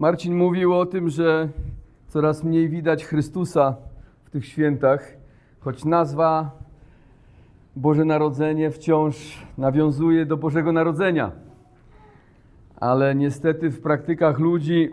[0.00, 1.48] Marcin mówił o tym, że
[2.08, 3.76] coraz mniej widać Chrystusa
[4.22, 5.12] w tych świętach,
[5.60, 6.50] choć nazwa
[7.76, 11.30] Boże Narodzenie wciąż nawiązuje do Bożego Narodzenia.
[12.76, 14.88] Ale niestety w praktykach ludzi,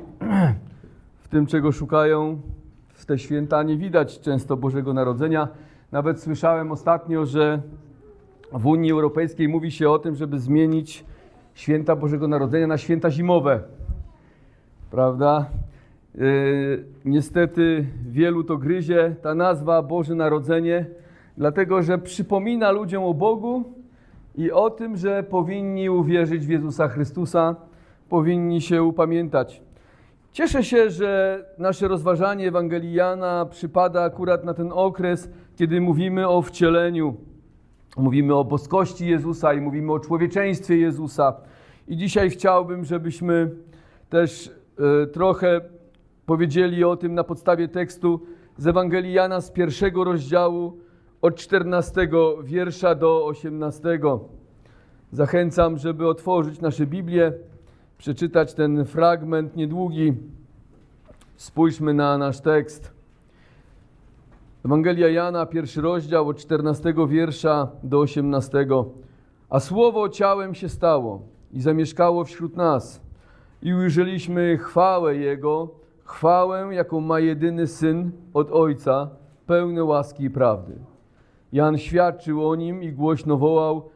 [1.23, 2.41] w tym czego szukają
[2.93, 5.47] w te święta, nie widać często Bożego Narodzenia.
[5.91, 7.61] Nawet słyszałem ostatnio, że
[8.51, 11.05] w Unii Europejskiej mówi się o tym, żeby zmienić
[11.53, 13.76] święta Bożego Narodzenia na święta zimowe.
[14.91, 15.49] Prawda?
[16.15, 20.85] Yy, niestety wielu to gryzie ta nazwa Boże Narodzenie,
[21.37, 23.63] dlatego że przypomina ludziom o Bogu
[24.35, 27.55] i o tym, że powinni uwierzyć w Jezusa Chrystusa,
[28.09, 29.61] powinni się upamiętać.
[30.31, 36.41] Cieszę się, że nasze rozważanie Ewangelii Jana przypada akurat na ten okres, kiedy mówimy o
[36.41, 37.15] wcieleniu.
[37.97, 41.33] Mówimy o boskości Jezusa i mówimy o człowieczeństwie Jezusa.
[41.87, 43.51] I dzisiaj chciałbym, żebyśmy
[44.09, 44.51] też
[45.11, 45.61] trochę
[46.25, 48.21] powiedzieli o tym na podstawie tekstu
[48.57, 50.77] z Ewangelii Jana z pierwszego rozdziału
[51.21, 52.09] od 14
[52.43, 53.99] wiersza do 18.
[55.11, 57.33] Zachęcam, żeby otworzyć nasze Biblię,
[57.97, 60.13] przeczytać ten fragment niedługi.
[61.35, 62.91] Spójrzmy na nasz tekst.
[64.65, 68.67] Ewangelia Jana, pierwszy rozdział od 14 wiersza do 18.
[69.49, 73.06] A słowo ciałem się stało i zamieszkało wśród nas.
[73.61, 75.69] I ujrzeliśmy chwałę Jego,
[76.03, 79.09] chwałę, jaką ma jedyny Syn od Ojca,
[79.45, 80.73] pełne łaski i prawdy.
[81.51, 83.89] Jan świadczył o nim i głośno wołał: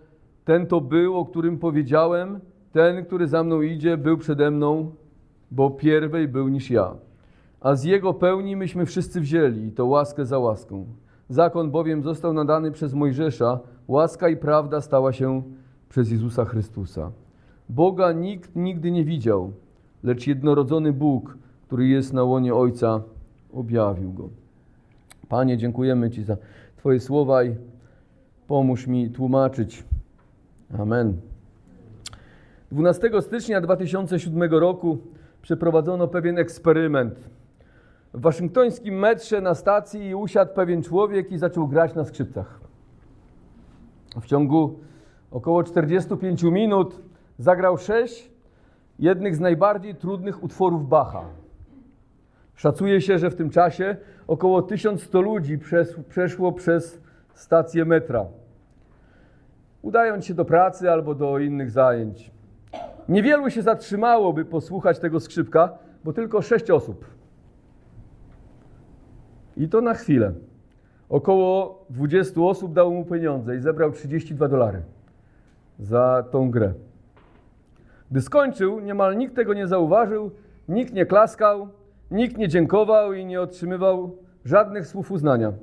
[0.46, 2.40] Ten to był, o którym powiedziałem,
[2.72, 4.92] ten, który za mną idzie, był przede mną,
[5.52, 6.96] bo pierwej był niż ja.
[7.62, 10.86] A z jego pełni myśmy wszyscy wzięli, i to łaskę za łaską.
[11.30, 15.44] Zakon bowiem został nadany przez Mojżesza, łaska i prawda stała się
[15.90, 17.12] przez Jezusa Chrystusa.
[17.72, 19.52] Boga nikt nigdy nie widział,
[20.04, 23.02] lecz jednorodzony Bóg, który jest na łonie Ojca,
[23.54, 24.30] objawił go.
[25.30, 26.38] Panie, dziękujemy Ci za
[26.78, 27.56] Twoje słowa i
[28.48, 29.84] pomóż mi tłumaczyć.
[30.80, 31.18] Amen.
[32.72, 34.98] 12 stycznia 2007 roku
[35.42, 37.30] przeprowadzono pewien eksperyment.
[38.14, 42.60] W waszyngtońskim metrze na stacji usiadł pewien człowiek i zaczął grać na skrzypcach.
[44.22, 44.80] W ciągu
[45.32, 47.11] około 45 minut
[47.42, 48.32] zagrał sześć
[49.00, 51.24] jednych z najbardziej trudnych utworów Bacha.
[52.56, 53.98] Szacuje się, że w tym czasie
[54.28, 55.60] około 1100 ludzi
[56.10, 57.02] przeszło przez
[57.34, 58.26] stację metra,
[59.82, 62.32] udając się do pracy albo do innych zajęć.
[63.10, 65.70] Niewielu się zatrzymało, by posłuchać tego skrzypka,
[66.04, 67.06] bo tylko sześć osób.
[69.58, 70.34] I to na chwilę.
[71.10, 74.82] Około 20 osób dało mu pieniądze i zebrał 32 dolary
[75.80, 76.74] za tą grę.
[78.12, 80.32] Gdy skończył, niemal nikt tego nie zauważył,
[80.70, 81.68] nikt nie klaskał,
[82.12, 85.54] nikt nie dziękował i nie otrzymywał żadnych słów uznania.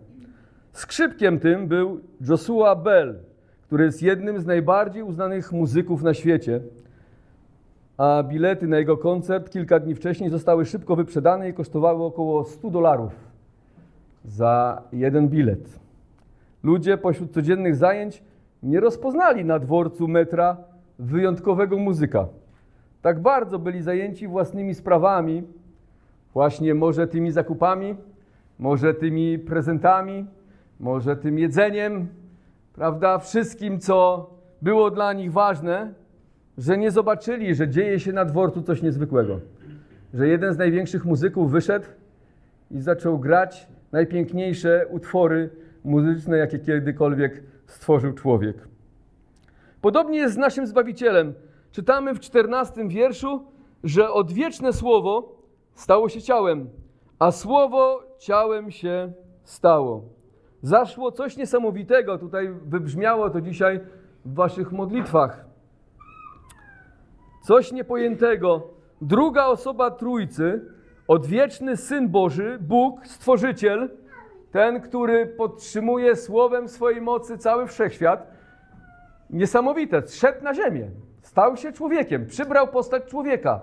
[0.72, 3.18] Skrzypkiem tym był Joshua Bell,
[3.66, 6.60] który jest jednym z najbardziej uznanych muzyków na świecie,
[7.96, 12.70] a bilety na jego koncert kilka dni wcześniej zostały szybko wyprzedane i kosztowały około 100
[12.70, 13.12] dolarów
[14.24, 15.78] za jeden bilet.
[16.62, 18.22] Ludzie pośród codziennych zajęć
[18.62, 20.56] nie rozpoznali na dworcu metra
[20.98, 22.26] wyjątkowego muzyka.
[23.02, 25.42] Tak bardzo byli zajęci własnymi sprawami,
[26.34, 27.96] właśnie może tymi zakupami,
[28.58, 30.26] może tymi prezentami,
[30.80, 32.08] może tym jedzeniem,
[32.74, 34.30] prawda, wszystkim, co
[34.62, 35.92] było dla nich ważne,
[36.58, 39.40] że nie zobaczyli, że dzieje się na dworcu coś niezwykłego.
[40.14, 41.86] Że jeden z największych muzyków wyszedł
[42.70, 45.50] i zaczął grać najpiękniejsze utwory
[45.84, 48.67] muzyczne, jakie kiedykolwiek stworzył człowiek.
[49.80, 51.34] Podobnie jest z naszym Zbawicielem.
[51.72, 53.44] Czytamy w czternastym wierszu,
[53.84, 55.36] że odwieczne słowo
[55.74, 56.70] stało się ciałem,
[57.18, 59.12] a słowo ciałem się
[59.44, 60.02] stało.
[60.62, 63.80] Zaszło coś niesamowitego, tutaj wybrzmiało to dzisiaj
[64.24, 65.44] w waszych modlitwach.
[67.42, 68.62] Coś niepojętego.
[69.00, 70.64] Druga osoba Trójcy,
[71.08, 73.90] odwieczny Syn Boży, Bóg, Stworzyciel,
[74.50, 78.37] ten, który podtrzymuje słowem swojej mocy cały wszechświat,
[79.30, 80.90] niesamowite, zszedł na ziemię,
[81.22, 83.60] stał się człowiekiem, przybrał postać człowieka,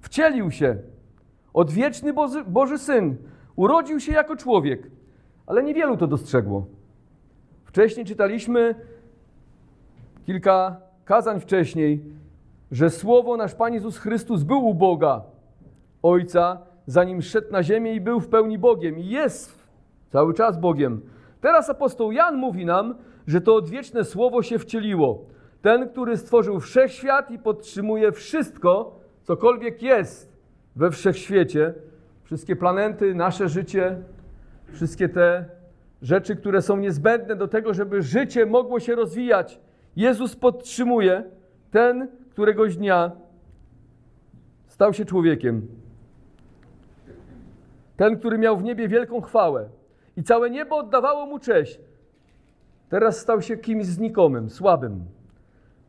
[0.00, 0.76] wcielił się.
[1.54, 3.16] Odwieczny Boży, Boży Syn
[3.56, 4.90] urodził się jako człowiek,
[5.46, 6.66] ale niewielu to dostrzegło.
[7.64, 8.74] Wcześniej czytaliśmy
[10.26, 12.04] kilka kazań wcześniej,
[12.70, 15.22] że słowo nasz Pan Jezus Chrystus był u Boga,
[16.02, 19.58] Ojca, zanim szedł na ziemię i był w pełni Bogiem i jest
[20.12, 21.00] cały czas Bogiem.
[21.40, 22.94] Teraz apostoł Jan mówi nam,
[23.26, 25.24] że to odwieczne słowo się wcieliło.
[25.62, 30.32] Ten, który stworzył wszechświat i podtrzymuje wszystko, cokolwiek jest
[30.76, 31.74] we wszechświecie,
[32.24, 33.96] wszystkie planety, nasze życie,
[34.72, 35.44] wszystkie te
[36.02, 39.60] rzeczy, które są niezbędne do tego, żeby życie mogło się rozwijać,
[39.96, 41.24] Jezus podtrzymuje,
[41.70, 43.12] ten któregoś dnia
[44.66, 45.66] stał się człowiekiem.
[47.96, 49.68] Ten, który miał w niebie wielką chwałę
[50.16, 51.80] i całe niebo oddawało mu cześć,
[52.92, 55.04] teraz stał się kimś znikomym, słabym.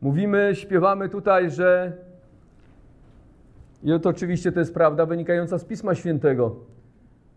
[0.00, 1.92] Mówimy, śpiewamy tutaj, że
[3.82, 6.56] i to oczywiście to jest prawda wynikająca z Pisma Świętego,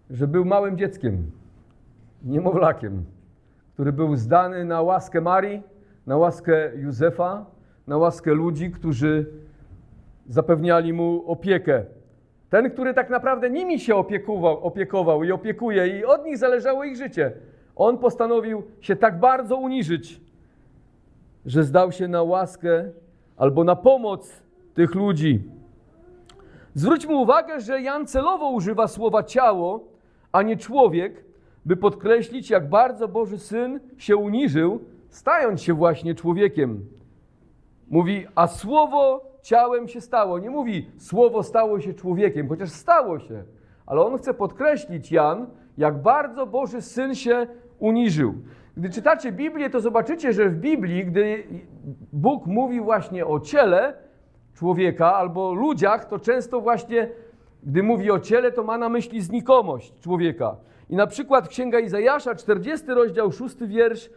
[0.09, 1.31] że był małym dzieckiem,
[2.23, 3.05] niemowlakiem,
[3.73, 5.63] który był zdany na łaskę Marii,
[6.05, 7.45] na łaskę Józefa,
[7.87, 9.25] na łaskę ludzi, którzy
[10.29, 11.85] zapewniali mu opiekę.
[12.49, 16.95] Ten, który tak naprawdę nimi się opiekował, opiekował i opiekuje, i od nich zależało ich
[16.95, 17.31] życie.
[17.77, 20.21] On postanowił się tak bardzo uniżyć,
[21.45, 22.91] że zdał się na łaskę
[23.37, 24.41] albo na pomoc
[24.73, 25.43] tych ludzi.
[26.73, 29.83] Zwróćmy uwagę, że Jan celowo używa słowa ciało,
[30.31, 31.25] a nie człowiek,
[31.65, 36.85] by podkreślić, jak bardzo Boży Syn się uniżył, stając się właśnie człowiekiem.
[37.89, 40.39] Mówi, a słowo ciałem się stało.
[40.39, 43.43] Nie mówi, słowo stało się człowiekiem, chociaż stało się.
[43.85, 45.47] Ale on chce podkreślić, Jan,
[45.77, 47.47] jak bardzo Boży Syn się
[47.79, 48.33] uniżył.
[48.77, 51.43] Gdy czytacie Biblię, to zobaczycie, że w Biblii, gdy
[52.13, 53.93] Bóg mówi właśnie o ciele
[54.53, 57.09] człowieka albo ludziach, to często właśnie,
[57.63, 60.55] gdy mówi o ciele, to ma na myśli znikomość człowieka.
[60.89, 64.09] I na przykład Księga Izajasza, 40 rozdział, 6 wiersz,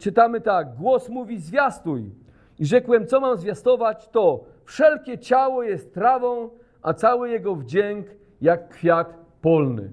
[0.00, 2.10] czytamy tak: Głos mówi, zwiastuj.
[2.58, 6.50] I rzekłem, co mam zwiastować, to wszelkie ciało jest trawą,
[6.82, 8.06] a cały jego wdzięk
[8.40, 9.90] jak kwiat polny.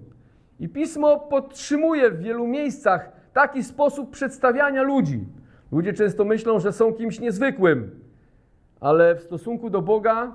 [0.60, 5.26] I pismo podtrzymuje w wielu miejscach taki sposób przedstawiania ludzi.
[5.72, 7.92] Ludzie często myślą, że są kimś niezwykłym,
[8.80, 10.34] ale w stosunku do Boga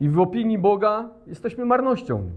[0.00, 2.30] i w opinii Boga jesteśmy marnością.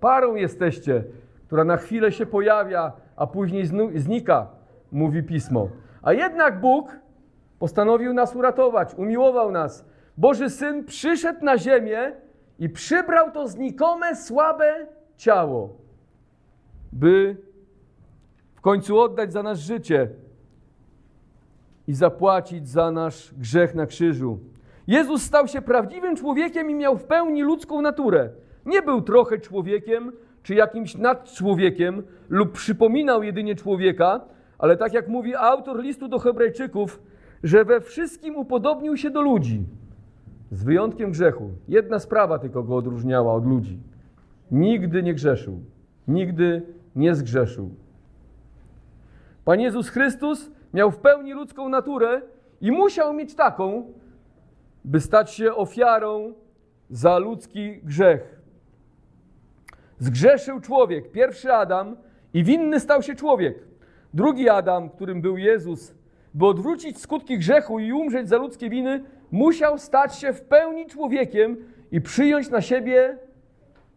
[0.00, 1.04] Parą jesteście,
[1.46, 4.46] która na chwilę się pojawia, a później znika,
[4.92, 5.68] mówi pismo.
[6.02, 6.98] A jednak Bóg
[7.58, 9.84] postanowił nas uratować, umiłował nas.
[10.16, 12.12] Boży Syn przyszedł na ziemię
[12.58, 14.86] i przybrał to znikome, słabe
[15.18, 15.76] ciało,
[16.92, 17.36] by
[18.54, 20.08] w końcu oddać za nas życie
[21.86, 24.38] i zapłacić za nasz grzech na krzyżu.
[24.86, 28.30] Jezus stał się prawdziwym człowiekiem i miał w pełni ludzką naturę.
[28.66, 30.12] Nie był trochę człowiekiem
[30.42, 34.20] czy jakimś nadczłowiekiem lub przypominał jedynie człowieka,
[34.58, 37.00] ale tak jak mówi autor listu do Hebrajczyków,
[37.42, 39.64] że we wszystkim upodobnił się do ludzi,
[40.50, 41.50] z wyjątkiem grzechu.
[41.68, 43.78] Jedna sprawa tylko go odróżniała od ludzi.
[44.50, 45.60] Nigdy nie grzeszył,
[46.08, 46.62] nigdy
[46.96, 47.70] nie zgrzeszył.
[49.44, 52.22] Pan Jezus Chrystus miał w pełni ludzką naturę
[52.60, 53.92] i musiał mieć taką,
[54.84, 56.34] by stać się ofiarą
[56.90, 58.40] za ludzki grzech.
[59.98, 61.96] Zgrzeszył człowiek, pierwszy Adam,
[62.34, 63.58] i winny stał się człowiek.
[64.14, 65.94] Drugi Adam, którym był Jezus,
[66.34, 71.56] by odwrócić skutki grzechu i umrzeć za ludzkie winy, musiał stać się w pełni człowiekiem
[71.92, 73.18] i przyjąć na siebie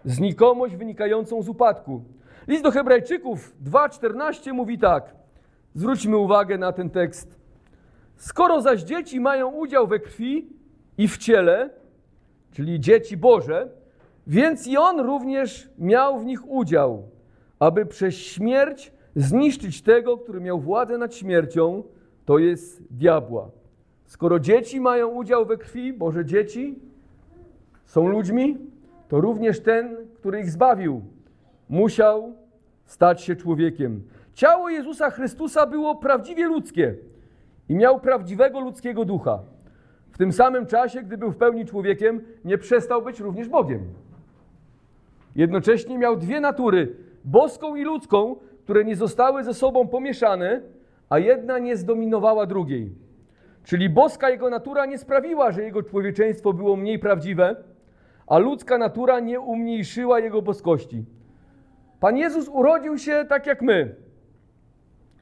[0.05, 2.03] znikomość wynikającą z upadku.
[2.47, 5.15] List do Hebrajczyków 2:14 mówi tak.
[5.73, 7.39] Zwróćmy uwagę na ten tekst.
[8.15, 10.49] Skoro zaś dzieci mają udział we krwi
[10.97, 11.69] i w ciele,
[12.51, 13.69] czyli dzieci Boże,
[14.27, 17.03] więc i on również miał w nich udział,
[17.59, 21.83] aby przez śmierć zniszczyć tego, który miał władzę nad śmiercią,
[22.25, 23.49] to jest diabła.
[24.05, 26.79] Skoro dzieci mają udział we krwi, Boże dzieci
[27.85, 28.57] są ludźmi,
[29.11, 31.01] to również ten, który ich zbawił,
[31.69, 32.33] musiał
[32.85, 34.03] stać się człowiekiem.
[34.33, 36.95] Ciało Jezusa Chrystusa było prawdziwie ludzkie
[37.69, 39.39] i miał prawdziwego ludzkiego ducha.
[40.11, 43.79] W tym samym czasie, gdy był w pełni człowiekiem, nie przestał być również Bogiem.
[45.35, 50.61] Jednocześnie miał dwie natury, boską i ludzką, które nie zostały ze sobą pomieszane,
[51.09, 52.95] a jedna nie zdominowała drugiej.
[53.63, 57.55] Czyli boska jego natura nie sprawiła, że jego człowieczeństwo było mniej prawdziwe,
[58.31, 61.05] a ludzka natura nie umniejszyła jego boskości.
[61.99, 63.95] Pan Jezus urodził się tak jak my.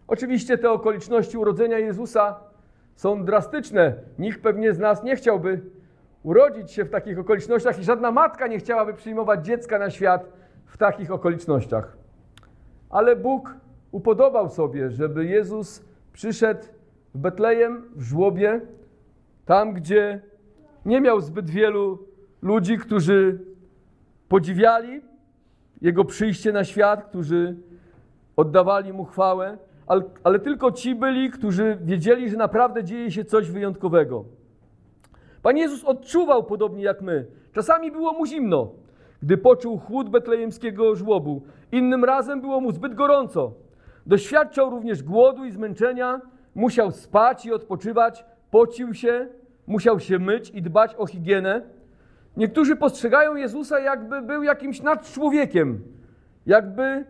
[0.07, 2.39] Oczywiście te okoliczności urodzenia Jezusa
[2.95, 3.93] są drastyczne.
[4.19, 5.61] Nikt pewnie z nas nie chciałby
[6.23, 10.29] urodzić się w takich okolicznościach i żadna matka nie chciałaby przyjmować dziecka na świat
[10.65, 11.97] w takich okolicznościach.
[12.89, 13.55] Ale Bóg
[13.91, 16.63] upodobał sobie, żeby Jezus przyszedł
[17.13, 18.61] w Betlejem, w żłobie,
[19.45, 20.21] tam gdzie
[20.85, 22.08] nie miał zbyt wielu
[22.41, 23.39] ludzi, którzy
[24.29, 25.01] podziwiali
[25.81, 27.55] Jego przyjście na świat, którzy
[28.35, 33.51] oddawali Mu chwałę, ale, ale tylko ci byli, którzy wiedzieli, że naprawdę dzieje się coś
[33.51, 34.25] wyjątkowego.
[35.41, 38.71] Pan Jezus odczuwał, podobnie jak my, Czasami było mu zimno,
[39.23, 41.41] gdy poczuł chłód betlejemskiego żłobu.
[41.71, 43.53] Innym razem było mu zbyt gorąco.
[44.05, 46.21] Doświadczał również głodu i zmęczenia,
[46.55, 49.27] musiał spać i odpoczywać, pocił się,
[49.67, 51.61] musiał się myć i dbać o higienę.
[52.39, 55.83] Niektórzy postrzegają Jezusa, jakby był jakimś nadczłowiekiem,
[56.45, 57.05] jakby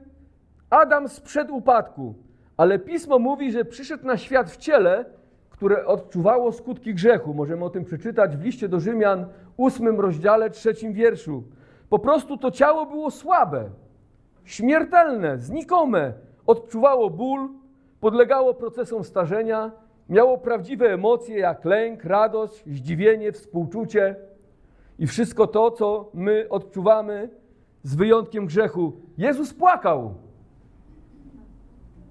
[0.69, 2.15] Adam sprzed upadku.
[2.57, 5.05] Ale pismo mówi, że przyszedł na świat w ciele,
[5.49, 7.33] które odczuwało skutki grzechu.
[7.33, 9.25] Możemy o tym przeczytać w liście do Rzymian,
[9.57, 11.43] ósmym rozdziale, trzecim wierszu.
[11.89, 13.69] Po prostu to ciało było słabe,
[14.43, 16.13] śmiertelne, znikome.
[16.47, 17.49] Odczuwało ból,
[17.99, 19.71] podlegało procesom starzenia,
[20.09, 24.28] miało prawdziwe emocje jak lęk, radość, zdziwienie, współczucie
[24.99, 27.29] i wszystko to, co my odczuwamy
[27.83, 28.93] z wyjątkiem grzechu.
[29.17, 30.13] Jezus płakał.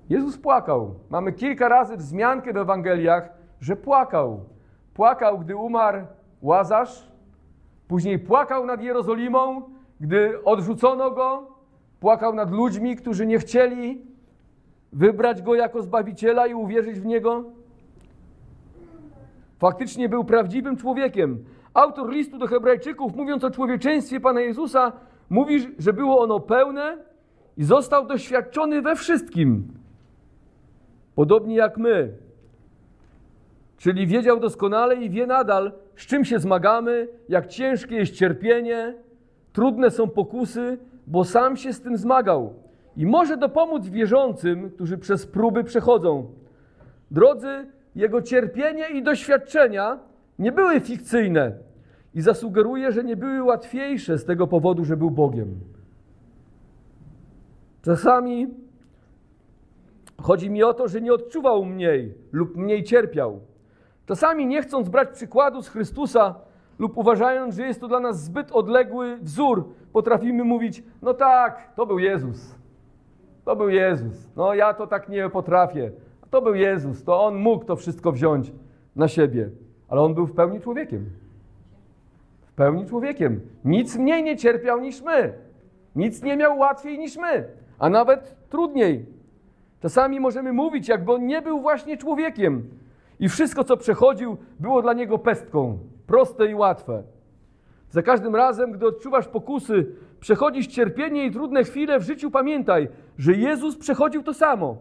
[0.08, 0.94] Jezus płakał.
[1.10, 4.40] Mamy kilka razy wzmiankę w Ewangeliach, że płakał.
[4.94, 6.06] Płakał, gdy umarł
[6.42, 7.12] Łazarz,
[7.88, 9.62] później płakał nad Jerozolimą,
[10.00, 11.46] gdy odrzucono go,
[12.00, 14.02] płakał nad ludźmi, którzy nie chcieli
[14.92, 17.44] wybrać go jako zbawiciela i uwierzyć w niego.
[19.58, 21.44] Faktycznie był prawdziwym człowiekiem.
[21.74, 24.92] Autor listu do Hebrajczyków, mówiąc o człowieczeństwie Pana Jezusa,
[25.30, 26.98] mówi, że było ono pełne
[27.56, 29.68] i został doświadczony we wszystkim,
[31.14, 32.12] podobnie jak my.
[33.76, 38.94] Czyli wiedział doskonale i wie nadal, z czym się zmagamy, jak ciężkie jest cierpienie,
[39.52, 42.54] trudne są pokusy, bo sam się z tym zmagał
[42.96, 46.26] i może dopomóc wierzącym, którzy przez próby przechodzą.
[47.10, 49.98] Drodzy, jego cierpienie i doświadczenia
[50.38, 51.52] nie były fikcyjne
[52.14, 55.60] i zasugeruję, że nie były łatwiejsze z tego powodu, że był Bogiem.
[57.82, 58.46] Czasami
[60.22, 63.40] chodzi mi o to, że nie odczuwał mniej lub mniej cierpiał.
[64.06, 66.34] Czasami nie chcąc brać przykładu z Chrystusa
[66.78, 71.86] lub uważając, że jest to dla nas zbyt odległy wzór, potrafimy mówić: No tak, to
[71.86, 72.54] był Jezus.
[73.44, 74.28] To był Jezus.
[74.36, 75.92] No ja to tak nie potrafię.
[76.30, 77.04] To był Jezus.
[77.04, 78.52] To on mógł to wszystko wziąć
[78.96, 79.50] na siebie.
[79.88, 81.10] Ale on był w pełni człowiekiem.
[82.46, 83.40] W pełni człowiekiem.
[83.64, 85.32] Nic mniej nie cierpiał niż my.
[85.96, 87.44] Nic nie miał łatwiej niż my,
[87.78, 89.06] a nawet trudniej.
[89.82, 92.68] Czasami możemy mówić, jakby on nie był właśnie człowiekiem,
[93.20, 97.02] i wszystko, co przechodził, było dla niego pestką, proste i łatwe.
[97.90, 99.86] Za każdym razem, gdy odczuwasz pokusy,
[100.20, 104.76] przechodzisz cierpienie i trudne chwile w życiu, pamiętaj, że Jezus przechodził to samo.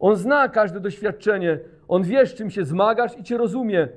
[0.00, 3.88] On zna każde doświadczenie, on wie, z czym się zmagasz i cię rozumie,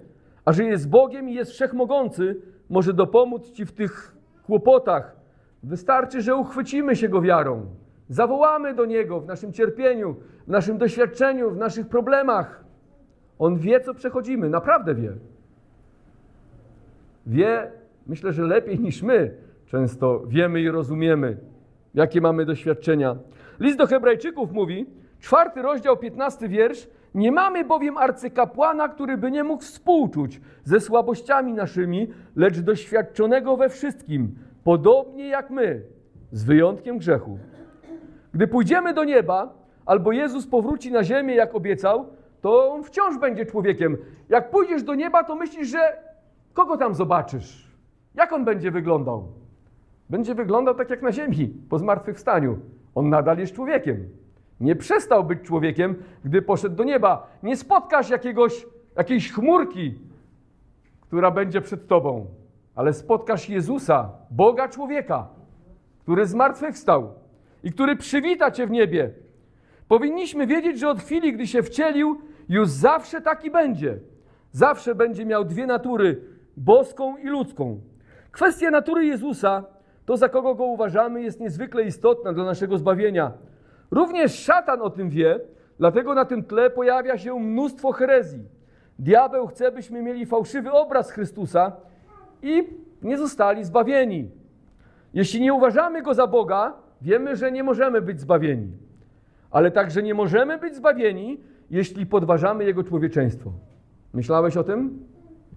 [0.45, 5.15] a że jest Bogiem i jest wszechmogący, może dopomóc ci w tych kłopotach.
[5.63, 7.65] Wystarczy, że uchwycimy się go wiarą.
[8.09, 10.15] Zawołamy do Niego w naszym cierpieniu,
[10.47, 12.63] w naszym doświadczeniu, w naszych problemach.
[13.39, 15.13] On wie, co przechodzimy, naprawdę wie.
[17.25, 17.71] Wie,
[18.07, 19.33] myślę, że lepiej niż my
[19.65, 21.37] często wiemy i rozumiemy,
[21.93, 23.15] jakie mamy doświadczenia.
[23.59, 24.85] List do Hebrajczyków mówi,
[25.21, 26.87] czwarty rozdział, piętnasty wiersz.
[27.15, 33.69] Nie mamy bowiem arcykapłana, który by nie mógł współczuć ze słabościami naszymi, lecz doświadczonego we
[33.69, 35.81] wszystkim, podobnie jak my,
[36.31, 37.37] z wyjątkiem grzechu.
[38.33, 39.53] Gdy pójdziemy do nieba,
[39.85, 42.05] albo Jezus powróci na ziemię, jak obiecał,
[42.41, 43.97] to on wciąż będzie człowiekiem.
[44.29, 45.79] Jak pójdziesz do nieba, to myślisz, że
[46.53, 47.71] kogo tam zobaczysz?
[48.15, 49.27] Jak on będzie wyglądał?
[50.09, 52.59] Będzie wyglądał tak jak na ziemi, po zmartwychwstaniu.
[52.95, 54.09] On nadal jest człowiekiem.
[54.61, 57.27] Nie przestał być człowiekiem, gdy poszedł do nieba.
[57.43, 58.65] Nie spotkasz jakiegoś,
[58.95, 59.99] jakiejś chmurki,
[61.01, 62.25] która będzie przed tobą,
[62.75, 65.27] ale spotkasz Jezusa, Boga człowieka,
[66.01, 67.13] który zmartwychwstał
[67.63, 69.11] i który przywita cię w niebie.
[69.87, 73.99] Powinniśmy wiedzieć, że od chwili, gdy się wcielił, już zawsze taki będzie.
[74.51, 76.21] Zawsze będzie miał dwie natury,
[76.57, 77.79] boską i ludzką.
[78.31, 79.63] Kwestia natury Jezusa,
[80.05, 83.31] to za kogo go uważamy, jest niezwykle istotna dla naszego zbawienia.
[83.91, 85.39] Również szatan o tym wie,
[85.77, 88.43] dlatego na tym tle pojawia się mnóstwo herezji.
[88.99, 91.71] Diabeł chce, byśmy mieli fałszywy obraz Chrystusa
[92.41, 92.67] i
[93.01, 94.31] nie zostali zbawieni.
[95.13, 98.71] Jeśli nie uważamy go za Boga, wiemy, że nie możemy być zbawieni.
[99.51, 103.51] Ale także nie możemy być zbawieni, jeśli podważamy Jego człowieczeństwo.
[104.13, 104.99] Myślałeś o tym?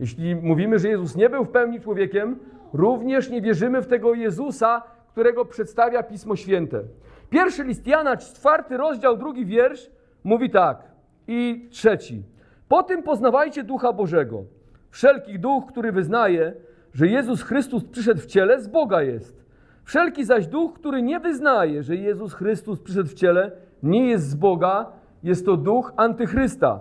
[0.01, 2.39] Jeśli mówimy, że Jezus nie był w pełni człowiekiem,
[2.73, 6.83] również nie wierzymy w tego Jezusa, którego przedstawia Pismo Święte.
[7.31, 9.91] Pierwszy list Jana, czwarty rozdział, drugi wiersz,
[10.25, 10.83] mówi tak.
[11.29, 12.23] I trzeci.
[12.69, 14.45] Po tym poznawajcie Ducha Bożego.
[14.91, 16.55] Wszelki duch, który wyznaje,
[16.93, 19.45] że Jezus Chrystus przyszedł w ciele, z Boga jest.
[19.85, 23.53] Wszelki zaś duch, który nie wyznaje, że Jezus Chrystus przyszedł w ciele,
[23.83, 26.81] nie jest z Boga, jest to duch antychrysta,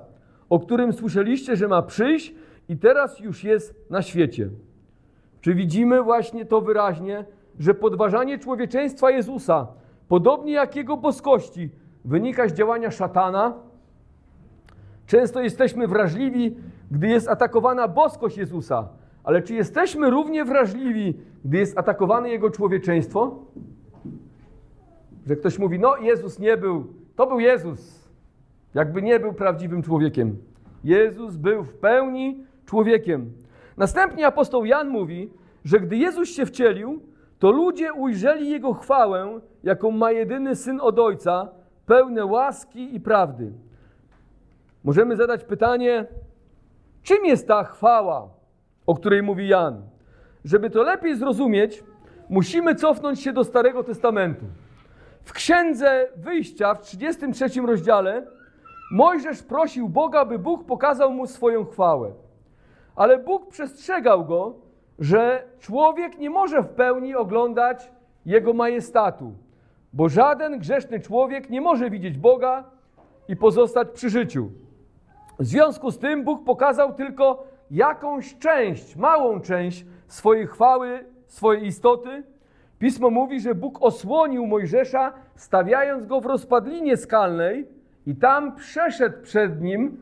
[0.49, 2.33] o którym słyszeliście, że ma przyjść
[2.69, 4.49] i teraz już jest na świecie.
[5.41, 7.25] Czy widzimy właśnie to wyraźnie,
[7.59, 9.67] że podważanie człowieczeństwa Jezusa,
[10.07, 11.69] podobnie jak jego boskości,
[12.05, 13.53] wynika z działania szatana?
[15.07, 16.55] Często jesteśmy wrażliwi,
[16.91, 18.89] gdy jest atakowana boskość Jezusa,
[19.23, 21.13] ale czy jesteśmy równie wrażliwi,
[21.45, 23.45] gdy jest atakowane jego człowieczeństwo?
[25.25, 28.09] Że ktoś mówi, no Jezus nie był, to był Jezus,
[28.73, 30.37] jakby nie był prawdziwym człowiekiem.
[30.83, 33.31] Jezus był w pełni człowiekiem.
[33.77, 35.29] Następnie apostoł Jan mówi,
[35.65, 37.01] że gdy Jezus się wcielił,
[37.43, 41.49] to ludzie ujrzeli Jego chwałę, jaką ma jedyny Syn od Ojca,
[41.85, 43.51] pełne łaski i prawdy.
[44.83, 46.05] Możemy zadać pytanie,
[47.01, 48.29] czym jest ta chwała,
[48.85, 49.81] o której mówi Jan?
[50.45, 51.83] Żeby to lepiej zrozumieć,
[52.29, 54.45] musimy cofnąć się do Starego Testamentu.
[55.23, 58.27] W Księdze Wyjścia w 33 rozdziale
[58.91, 62.11] Mojżesz prosił Boga, by Bóg pokazał mu swoją chwałę.
[62.95, 64.53] Ale Bóg przestrzegał go,
[64.99, 67.91] że człowiek nie może w pełni oglądać
[68.25, 69.33] jego majestatu,
[69.93, 72.63] bo żaden grzeszny człowiek nie może widzieć Boga
[73.27, 74.51] i pozostać przy życiu.
[75.39, 82.23] W związku z tym Bóg pokazał tylko jakąś część, małą część swojej chwały, swojej istoty.
[82.79, 87.67] Pismo mówi, że Bóg osłonił Mojżesza, stawiając go w rozpadlinie skalnej,
[88.05, 89.97] i tam przeszedł przed nim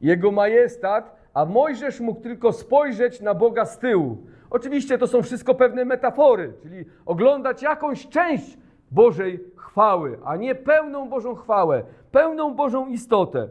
[0.00, 4.16] jego majestat, a Mojżesz mógł tylko spojrzeć na Boga z tyłu.
[4.52, 8.58] Oczywiście to są wszystko pewne metafory, czyli oglądać jakąś część
[8.90, 13.48] Bożej chwały, a nie pełną Bożą chwałę, pełną Bożą istotę.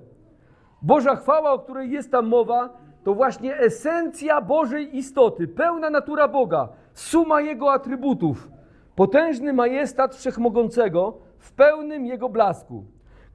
[0.81, 2.69] Boża chwała, o której jest tam mowa,
[3.03, 8.49] to właśnie esencja Bożej istoty, pełna natura Boga, suma Jego atrybutów,
[8.95, 12.83] potężny majestat Wszechmogącego w pełnym Jego blasku.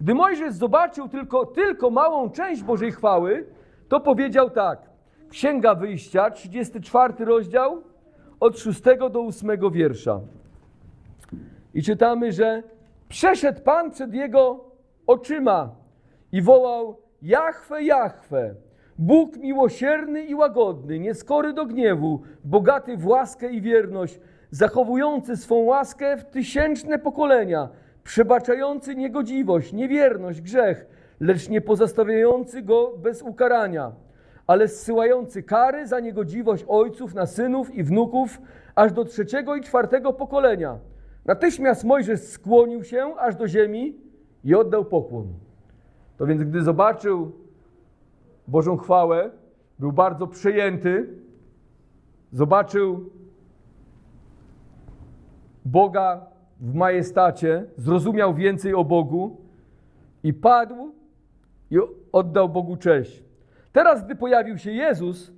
[0.00, 3.46] Gdy Mojżesz zobaczył tylko, tylko małą część Bożej chwały,
[3.88, 4.95] to powiedział tak.
[5.36, 7.82] Księga Wyjścia, 34 rozdział,
[8.40, 10.20] od 6 do 8 wiersza.
[11.74, 12.62] I czytamy, że
[13.08, 14.64] przeszedł Pan przed jego
[15.06, 15.74] oczyma
[16.32, 18.54] i wołał: Jachwę, Jachwę,
[18.98, 26.16] Bóg miłosierny i łagodny, nieskory do gniewu, bogaty w łaskę i wierność, zachowujący swą łaskę
[26.16, 27.68] w tysięczne pokolenia,
[28.04, 30.86] przebaczający niegodziwość, niewierność, grzech,
[31.20, 34.05] lecz nie pozostawiający go bez ukarania,
[34.46, 38.40] ale zsyłający kary za niegodziwość ojców na synów i wnuków,
[38.74, 40.78] aż do trzeciego i czwartego pokolenia.
[41.24, 43.96] Natychmiast Mojżesz skłonił się aż do ziemi
[44.44, 45.26] i oddał pokłon.
[46.16, 47.32] To więc, gdy zobaczył
[48.48, 49.30] Bożą chwałę,
[49.78, 51.08] był bardzo przejęty,
[52.32, 53.10] zobaczył
[55.64, 56.26] Boga
[56.60, 59.36] w majestacie, zrozumiał więcej o Bogu
[60.22, 60.94] i padł
[61.70, 61.76] i
[62.12, 63.25] oddał Bogu cześć.
[63.76, 65.32] Teraz, gdy pojawił się Jezus,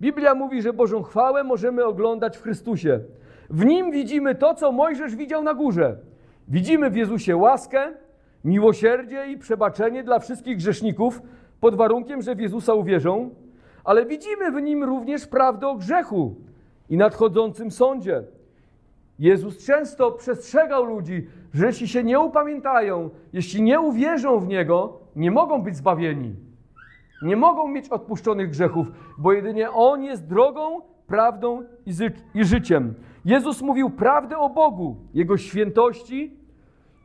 [0.00, 3.00] Biblia mówi, że Bożą chwałę możemy oglądać w Chrystusie.
[3.50, 5.96] W Nim widzimy to, co Mojżesz widział na górze.
[6.48, 7.92] Widzimy w Jezusie łaskę,
[8.44, 11.22] miłosierdzie i przebaczenie dla wszystkich grzeszników,
[11.60, 13.30] pod warunkiem, że w Jezusa uwierzą,
[13.84, 16.34] ale widzimy w Nim również prawdę o grzechu
[16.90, 18.22] i nadchodzącym sądzie.
[19.18, 25.30] Jezus często przestrzegał ludzi, że jeśli się nie upamiętają, jeśli nie uwierzą w Niego, nie
[25.30, 26.53] mogą być zbawieni.
[27.24, 28.86] Nie mogą mieć odpuszczonych grzechów,
[29.18, 32.94] bo jedynie On jest drogą, prawdą i, zy- i życiem.
[33.24, 36.36] Jezus mówił prawdę o Bogu, Jego świętości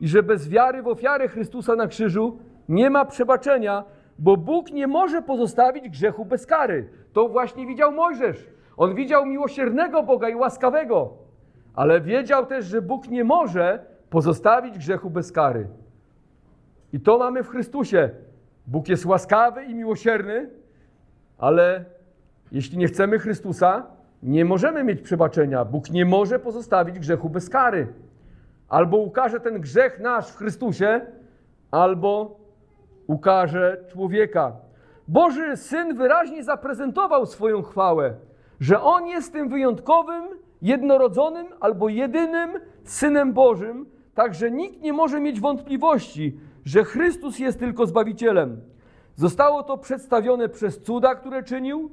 [0.00, 3.84] i że bez wiary w ofiarę Chrystusa na krzyżu nie ma przebaczenia,
[4.18, 6.88] bo Bóg nie może pozostawić grzechu bez kary.
[7.12, 8.46] To właśnie widział Mojżesz.
[8.76, 11.10] On widział miłosiernego Boga i łaskawego,
[11.74, 15.68] ale wiedział też, że Bóg nie może pozostawić grzechu bez kary.
[16.92, 18.10] I to mamy w Chrystusie.
[18.66, 20.50] Bóg jest łaskawy i miłosierny,
[21.38, 21.84] ale
[22.52, 23.86] jeśli nie chcemy Chrystusa,
[24.22, 25.64] nie możemy mieć przebaczenia.
[25.64, 27.92] Bóg nie może pozostawić grzechu bez kary.
[28.68, 31.00] Albo ukaże ten grzech nasz w Chrystusie,
[31.70, 32.40] albo
[33.06, 34.52] ukaże człowieka.
[35.08, 38.14] Boży Syn wyraźnie zaprezentował swoją chwałę,
[38.60, 40.24] że On jest tym wyjątkowym,
[40.62, 42.50] jednorodzonym albo jedynym
[42.84, 48.60] Synem Bożym, tak że nikt nie może mieć wątpliwości, że Chrystus jest tylko Zbawicielem.
[49.16, 51.90] Zostało to przedstawione przez cuda, które czynił,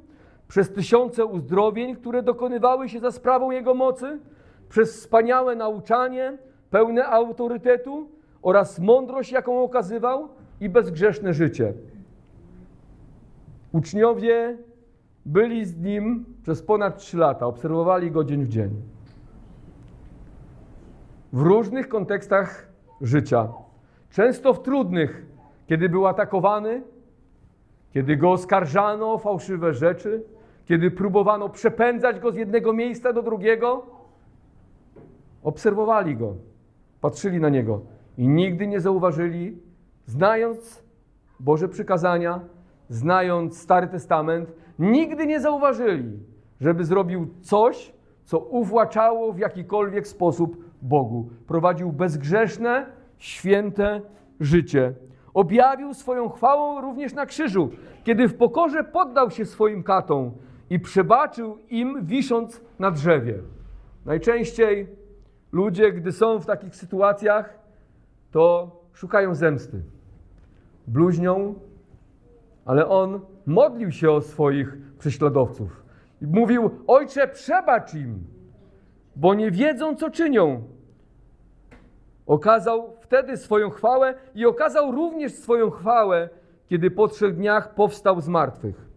[0.48, 4.18] przez tysiące uzdrowień, które dokonywały się za sprawą Jego mocy,
[4.68, 6.38] przez wspaniałe nauczanie,
[6.70, 8.08] pełne autorytetu
[8.42, 10.28] oraz mądrość, jaką okazywał
[10.60, 11.72] i bezgrzeszne życie.
[13.72, 14.58] Uczniowie
[15.26, 18.70] byli z Nim przez ponad trzy lata, obserwowali Go dzień w dzień.
[21.32, 22.68] W różnych kontekstach
[23.00, 23.48] życia,
[24.10, 25.26] często w trudnych,
[25.66, 26.82] kiedy był atakowany,
[27.90, 30.22] kiedy Go oskarżano o fałszywe rzeczy,
[30.64, 33.86] kiedy próbowano przepędzać go z jednego miejsca do drugiego,
[35.42, 36.34] obserwowali go,
[37.00, 37.80] patrzyli na niego
[38.18, 39.58] i nigdy nie zauważyli,
[40.06, 40.82] znając
[41.40, 42.40] Boże przykazania,
[42.88, 46.18] znając Stary Testament, nigdy nie zauważyli,
[46.60, 47.92] żeby zrobił coś,
[48.24, 51.30] co uwłaczało w jakikolwiek sposób Bogu.
[51.46, 52.86] Prowadził bezgrzeszne,
[53.18, 54.00] święte
[54.40, 54.94] życie.
[55.34, 57.70] Objawił swoją chwałą również na krzyżu,
[58.04, 60.30] kiedy w pokorze poddał się swoim katom
[60.70, 63.34] i przebaczył im, wisząc na drzewie.
[64.04, 64.86] Najczęściej
[65.52, 67.58] ludzie, gdy są w takich sytuacjach,
[68.30, 69.82] to szukają zemsty.
[70.86, 71.54] Bluźnią,
[72.64, 75.82] ale on modlił się o swoich prześladowców.
[76.22, 78.24] Mówił: Ojcze, przebacz im,
[79.16, 80.62] bo nie wiedzą, co czynią.
[82.28, 86.28] Okazał wtedy swoją chwałę i okazał również swoją chwałę,
[86.66, 88.88] kiedy po trzech dniach powstał z martwych.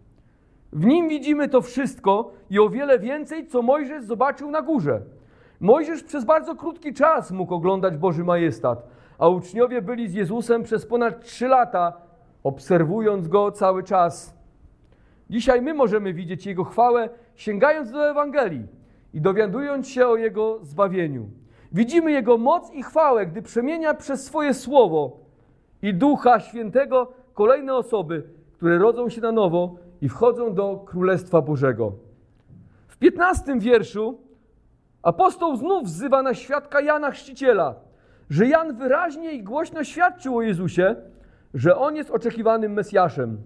[0.72, 5.00] W nim widzimy to wszystko i o wiele więcej, co Mojżesz zobaczył na górze.
[5.60, 10.86] Mojżesz przez bardzo krótki czas mógł oglądać Boży majestat, a uczniowie byli z Jezusem przez
[10.86, 11.92] ponad trzy lata,
[12.44, 14.34] obserwując go cały czas.
[15.30, 18.66] Dzisiaj my możemy widzieć Jego chwałę, sięgając do Ewangelii
[19.14, 21.41] i dowiadując się o Jego zbawieniu.
[21.72, 25.16] Widzimy Jego moc i chwałę, gdy przemienia przez swoje słowo
[25.82, 31.92] i Ducha Świętego kolejne osoby, które rodzą się na nowo i wchodzą do Królestwa Bożego.
[32.88, 34.18] W 15 wierszu
[35.02, 37.74] apostoł znów wzywa na świadka Jana Chrzciciela,
[38.30, 40.96] że Jan wyraźnie i głośno świadczył o Jezusie,
[41.54, 43.38] że On jest oczekiwanym Mesjaszem.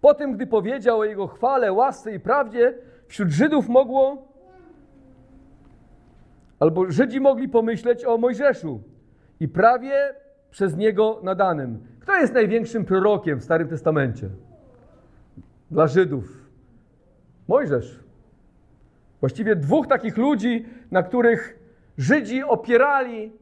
[0.00, 2.74] Potem, gdy powiedział o Jego chwale, łasce i prawdzie,
[3.06, 4.29] wśród Żydów mogło,
[6.60, 8.82] albo Żydzi mogli pomyśleć o Mojżeszu
[9.40, 10.14] i prawie
[10.50, 11.78] przez niego nadanym.
[12.00, 14.28] Kto jest największym prorokiem w Starym Testamencie?
[15.70, 16.24] Dla Żydów.
[17.48, 18.00] Mojżesz.
[19.20, 21.58] Właściwie dwóch takich ludzi, na których
[21.98, 23.32] Żydzi opierali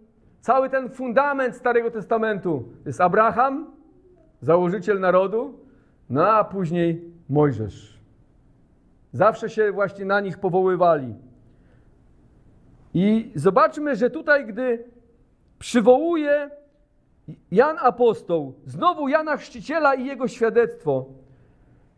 [0.40, 2.68] cały ten fundament Starego Testamentu.
[2.86, 3.66] Jest Abraham,
[4.42, 5.58] założyciel narodu,
[6.10, 8.00] no a później Mojżesz.
[9.12, 11.14] Zawsze się właśnie na nich powoływali.
[12.94, 14.84] I zobaczmy, że tutaj, gdy
[15.58, 16.50] przywołuje
[17.50, 21.06] Jan Apostoł, znowu Jana Chrzciciela i jego świadectwo,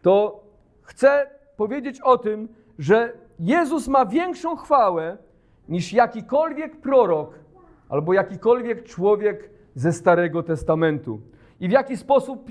[0.02, 0.44] to
[0.82, 2.48] chcę powiedzieć o tym,
[2.78, 5.16] że Jezus ma większą chwałę
[5.68, 7.38] niż jakikolwiek prorok
[7.88, 11.20] albo jakikolwiek człowiek ze Starego Testamentu.
[11.60, 12.50] I w jaki sposób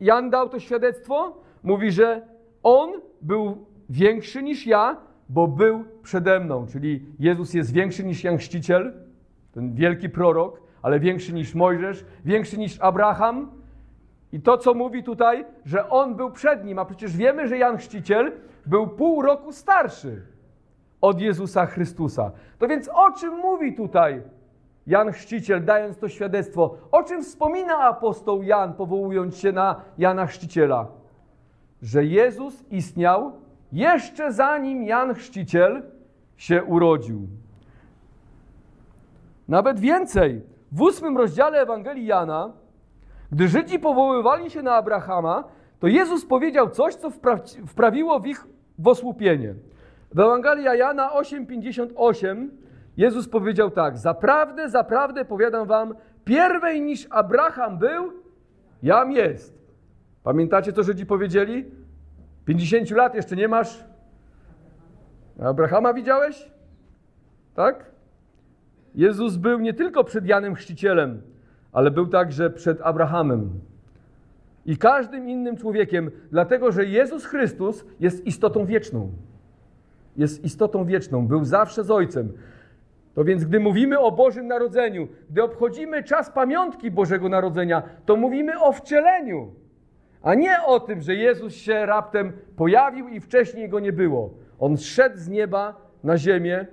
[0.00, 1.36] Jan dał to świadectwo?
[1.62, 2.22] Mówi, że
[2.62, 2.90] on
[3.22, 4.96] był większy niż ja,
[5.30, 6.66] bo był przede mną.
[6.66, 8.92] Czyli Jezus jest większy niż Jan Chrzciciel,
[9.52, 13.50] ten wielki prorok, ale większy niż Mojżesz, większy niż Abraham.
[14.32, 17.76] I to, co mówi tutaj, że on był przed nim, a przecież wiemy, że Jan
[17.76, 18.32] Chrzciciel
[18.66, 20.22] był pół roku starszy
[21.00, 22.30] od Jezusa Chrystusa.
[22.58, 24.22] To więc o czym mówi tutaj
[24.86, 26.74] Jan Chrzciciel, dając to świadectwo?
[26.92, 30.86] O czym wspomina apostoł Jan, powołując się na Jana Chrzciciela?
[31.82, 33.32] Że Jezus istniał
[33.72, 35.82] jeszcze zanim Jan Chrzciciel
[36.36, 37.28] się urodził.
[39.48, 42.52] Nawet więcej, w ósmym rozdziale Ewangelii Jana,
[43.32, 45.44] gdy Żydzi powoływali się na Abrahama,
[45.80, 47.10] to Jezus powiedział coś, co
[47.66, 48.46] wprawiło w ich
[48.84, 49.54] osłupienie.
[50.14, 52.48] W Ewangelii Jana 8,58
[52.96, 58.12] Jezus powiedział tak: Zaprawdę, zaprawdę powiadam wam, pierwej niż Abraham był,
[58.82, 59.58] jam jest.
[60.22, 61.79] Pamiętacie, co Żydzi powiedzieli?
[62.50, 63.84] 50 lat jeszcze nie masz.
[65.40, 66.50] Abrahama widziałeś?
[67.54, 67.90] Tak?
[68.94, 71.22] Jezus był nie tylko przed Janem Chrzcicielem,
[71.72, 73.50] ale był także przed Abrahamem
[74.66, 79.12] i każdym innym człowiekiem, dlatego że Jezus Chrystus jest istotą wieczną.
[80.16, 82.32] Jest istotą wieczną, był zawsze z Ojcem.
[83.14, 88.60] To więc, gdy mówimy o Bożym Narodzeniu, gdy obchodzimy czas pamiątki Bożego Narodzenia, to mówimy
[88.60, 89.52] o wcieleniu,
[90.22, 94.30] a nie o tym, że Jezus się raptem pojawił i wcześniej go nie było.
[94.58, 96.66] On zszedł z nieba na ziemię,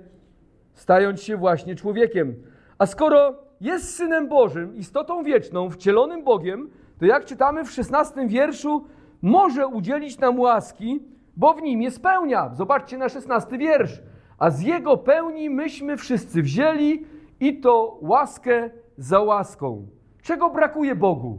[0.74, 2.34] stając się właśnie człowiekiem.
[2.78, 8.84] A skoro jest Synem Bożym, istotą wieczną, wcielonym Bogiem, to jak czytamy w 16 wierszu,
[9.22, 11.00] może udzielić nam łaski,
[11.36, 12.50] bo w nim jest pełnia.
[12.54, 14.02] Zobaczcie na 16 wiersz.
[14.38, 17.06] A z jego pełni myśmy wszyscy wzięli
[17.40, 19.86] i to łaskę za łaską.
[20.22, 21.38] Czego brakuje Bogu?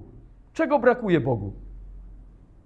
[0.53, 1.53] Czego brakuje Bogu?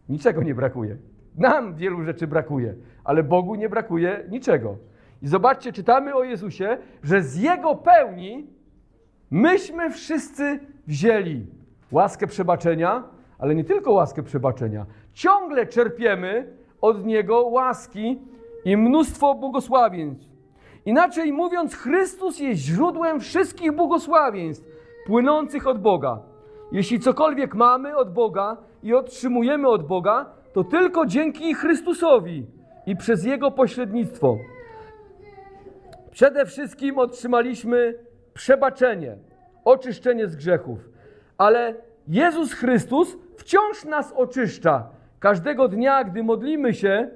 [0.09, 0.97] Niczego nie brakuje.
[1.37, 4.77] Nam wielu rzeczy brakuje, ale Bogu nie brakuje niczego.
[5.21, 8.47] I zobaczcie, czytamy o Jezusie, że z Jego pełni
[9.31, 11.45] myśmy wszyscy wzięli
[11.91, 13.03] łaskę przebaczenia,
[13.39, 14.85] ale nie tylko łaskę przebaczenia.
[15.13, 18.21] Ciągle czerpiemy od Niego łaski
[18.65, 20.33] i mnóstwo błogosławieństw.
[20.85, 24.65] Inaczej mówiąc, Chrystus jest źródłem wszystkich błogosławieństw
[25.07, 26.33] płynących od Boga.
[26.73, 32.45] Jeśli cokolwiek mamy od Boga i otrzymujemy od Boga, to tylko dzięki Chrystusowi
[32.86, 34.38] i przez Jego pośrednictwo.
[36.12, 37.95] Przede wszystkim otrzymaliśmy
[38.33, 39.17] przebaczenie,
[39.65, 40.79] oczyszczenie z grzechów.
[41.38, 41.75] Ale
[42.07, 44.88] Jezus Chrystus wciąż nas oczyszcza.
[45.19, 47.09] Każdego dnia, gdy modlimy się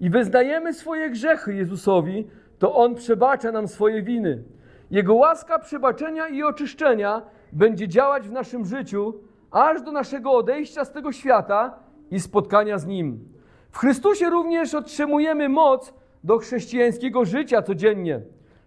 [0.00, 2.26] i wyznajemy swoje grzechy Jezusowi,
[2.58, 4.42] to On przebacza nam swoje winy.
[4.90, 9.14] Jego łaska przebaczenia i oczyszczenia będzie działać w naszym życiu,
[9.50, 11.78] aż do naszego odejścia z tego świata
[12.10, 13.28] i spotkania z Nim.
[13.70, 18.20] W Chrystusie również otrzymujemy moc do chrześcijańskiego życia codziennie.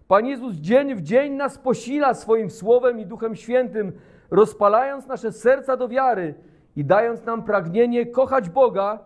[0.08, 3.92] Pan Jezus dzień w dzień nas posila swoim Słowem i Duchem Świętym,
[4.30, 6.34] rozpalając nasze serca do wiary
[6.76, 8.98] i dając nam pragnienie kochać Boga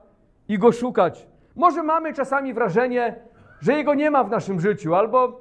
[0.49, 1.27] i Go szukać.
[1.57, 3.17] Może mamy czasami wrażenie,
[3.61, 5.41] że Jego nie ma w naszym życiu, albo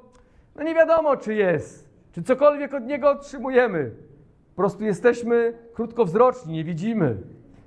[0.56, 3.90] no nie wiadomo, czy jest, czy cokolwiek od Niego otrzymujemy.
[4.54, 7.16] Po prostu jesteśmy krótkowzroczni, nie widzimy.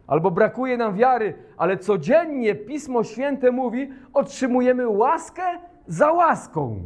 [0.07, 5.43] Albo brakuje nam wiary, ale codziennie Pismo Święte mówi, otrzymujemy łaskę
[5.87, 6.79] za łaską.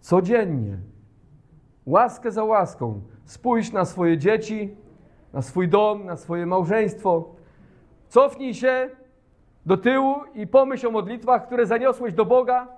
[0.00, 0.78] Codziennie.
[1.86, 3.00] Łaskę za łaską.
[3.24, 4.76] Spójrz na swoje dzieci,
[5.32, 7.34] na swój dom, na swoje małżeństwo.
[8.08, 8.90] Cofnij się
[9.66, 12.68] do tyłu i pomyśl o modlitwach, które zaniosłeś do Boga,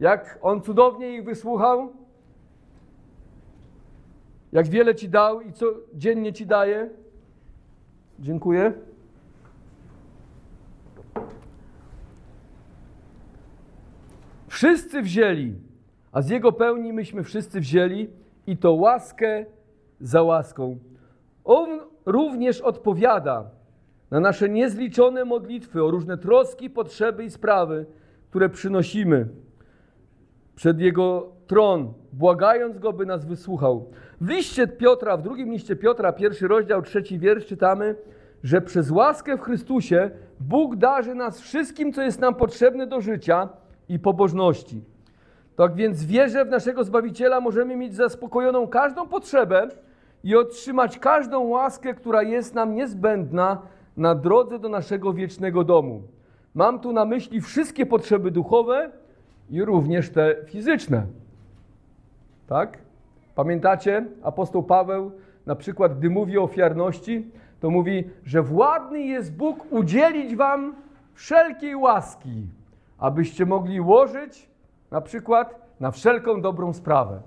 [0.00, 1.92] jak On cudownie ich wysłuchał,
[4.52, 6.90] jak wiele Ci dał i co dziennie Ci daje.
[8.18, 8.72] Dziękuję.
[14.48, 15.54] Wszyscy wzięli,
[16.12, 18.10] a z Jego pełni myśmy wszyscy wzięli
[18.46, 19.46] i to łaskę
[20.00, 20.78] za łaską.
[21.44, 23.50] On również odpowiada
[24.10, 27.86] na nasze niezliczone modlitwy o różne troski, potrzeby i sprawy,
[28.30, 29.28] które przynosimy
[30.54, 33.90] przed Jego tron, błagając Go, by nas wysłuchał.
[34.20, 37.94] W liście Piotra, w drugim liście Piotra, pierwszy rozdział, trzeci wiersz, czytamy,
[38.42, 43.48] że przez łaskę w Chrystusie Bóg darzy nas wszystkim, co jest nam potrzebne do życia
[43.88, 44.84] i pobożności.
[45.56, 49.68] Tak więc wierzę w naszego Zbawiciela możemy mieć zaspokojoną każdą potrzebę
[50.24, 53.62] i otrzymać każdą łaskę, która jest nam niezbędna
[53.96, 56.02] na drodze do naszego wiecznego domu.
[56.54, 58.90] Mam tu na myśli wszystkie potrzeby duchowe
[59.50, 61.06] i również te fizyczne.
[62.46, 62.78] Tak?
[63.40, 65.12] Pamiętacie, apostoł Paweł,
[65.46, 70.74] na przykład, gdy mówi o ofiarności, to mówi, że władny jest Bóg udzielić wam
[71.14, 72.46] wszelkiej łaski,
[72.98, 74.50] abyście mogli łożyć
[74.90, 77.22] na przykład na wszelką dobrą sprawę.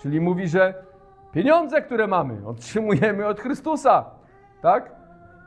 [0.00, 0.74] Czyli mówi, że
[1.32, 4.04] pieniądze, które mamy, otrzymujemy od Chrystusa,
[4.62, 4.92] tak?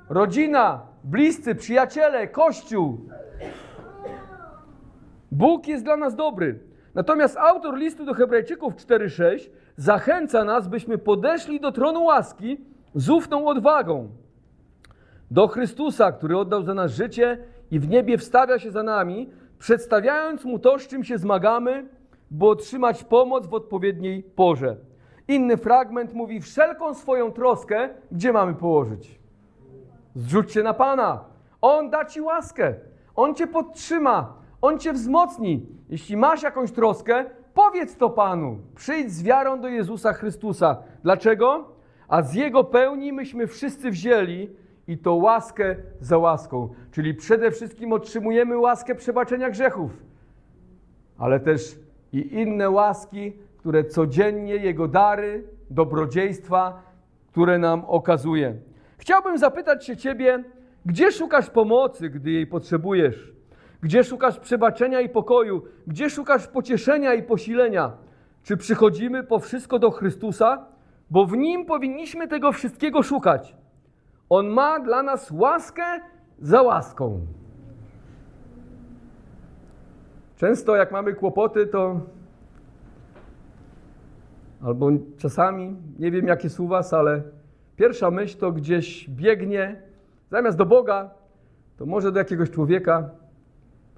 [0.10, 3.00] Rodzina, bliscy, przyjaciele, kościół.
[5.32, 6.60] Bóg jest dla nas dobry.
[6.96, 12.57] Natomiast autor listu do Hebrajczyków 4:6 zachęca nas, byśmy podeszli do tronu łaski
[12.95, 14.10] z ufną odwagą.
[15.31, 17.38] Do Chrystusa, który oddał za nas życie
[17.71, 19.29] i w niebie wstawia się za nami,
[19.60, 21.86] przedstawiając mu to, z czym się zmagamy,
[22.31, 24.75] by otrzymać pomoc w odpowiedniej porze.
[25.27, 29.19] Inny fragment mówi: Wszelką swoją troskę, gdzie mamy położyć?
[30.15, 31.23] Zrzuć się na Pana.
[31.62, 32.73] On da ci łaskę.
[33.15, 34.34] On cię podtrzyma.
[34.62, 35.65] On cię wzmocni.
[35.89, 38.58] Jeśli masz jakąś troskę, powiedz to Panu.
[38.76, 40.78] Przyjdź z wiarą do Jezusa Chrystusa.
[41.04, 41.66] Dlaczego?
[42.08, 44.50] A z Jego pełni myśmy wszyscy wzięli
[44.88, 46.70] i to łaskę za łaską.
[46.92, 49.92] Czyli przede wszystkim otrzymujemy łaskę przebaczenia grzechów,
[51.18, 51.80] ale też
[52.14, 56.82] i inne łaski, które codziennie Jego dary, dobrodziejstwa,
[57.28, 58.56] które nam okazuje.
[58.98, 60.44] Chciałbym zapytać się Ciebie,
[60.86, 63.31] gdzie szukasz pomocy, gdy jej potrzebujesz?
[63.82, 65.62] Gdzie szukasz przebaczenia i pokoju?
[65.88, 67.91] Gdzie szukasz pocieszenia i posilenia?
[68.44, 70.65] Czy przychodzimy po wszystko do Chrystusa?
[71.10, 73.56] Bo w Nim powinniśmy tego wszystkiego szukać.
[74.30, 75.84] On ma dla nas łaskę
[76.39, 77.22] za łaską.
[80.38, 82.00] Często jak mamy kłopoty, to
[84.63, 87.24] albo czasami, nie wiem jakie są Was, ale
[87.76, 89.82] pierwsza myśl to gdzieś biegnie,
[90.32, 91.10] zamiast do Boga,
[91.78, 93.10] to może do jakiegoś człowieka,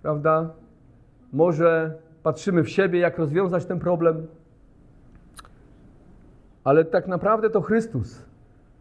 [0.04, 0.50] prawda?
[1.34, 4.28] Może patrzymy w siebie, jak rozwiązać ten problem.
[6.64, 8.22] Ale tak naprawdę to Chrystus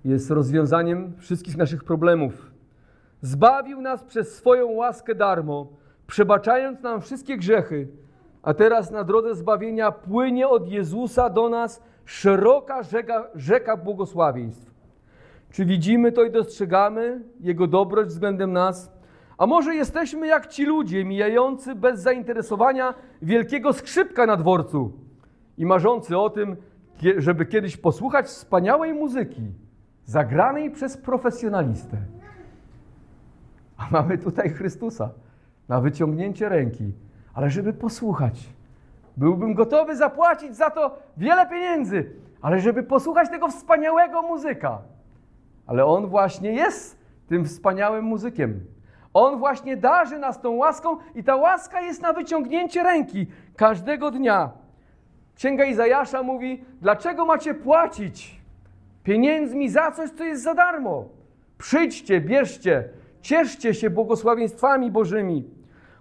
[0.04, 2.50] jest rozwiązaniem wszystkich naszych problemów.
[3.20, 5.68] Zbawił nas przez swoją łaskę darmo,
[6.06, 7.88] przebaczając nam wszystkie grzechy,
[8.42, 14.72] a teraz na drodze zbawienia płynie od Jezusa do nas szeroka rzeka, rzeka błogosławieństw.
[15.50, 19.01] Czy widzimy to i dostrzegamy Jego dobroć względem nas?
[19.42, 24.92] A może jesteśmy jak ci ludzie mijający bez zainteresowania wielkiego skrzypka na dworcu
[25.58, 26.56] i marzący o tym,
[27.16, 29.42] żeby kiedyś posłuchać wspaniałej muzyki
[30.04, 31.96] zagranej przez profesjonalistę.
[33.76, 35.10] A mamy tutaj Chrystusa
[35.68, 36.92] na wyciągnięcie ręki,
[37.34, 38.48] ale żeby posłuchać.
[39.16, 42.10] Byłbym gotowy zapłacić za to wiele pieniędzy,
[42.42, 44.78] ale żeby posłuchać tego wspaniałego muzyka.
[45.66, 48.60] Ale on właśnie jest tym wspaniałym muzykiem.
[49.14, 54.50] On właśnie darzy nas tą łaską i ta łaska jest na wyciągnięcie ręki każdego dnia.
[55.34, 58.40] Księga Izajasza mówi: Dlaczego macie płacić
[59.04, 61.04] pieniędzmi za coś, co jest za darmo?
[61.58, 62.88] Przyjdźcie, bierzcie,
[63.22, 65.44] cieszcie się błogosławieństwami Bożymi.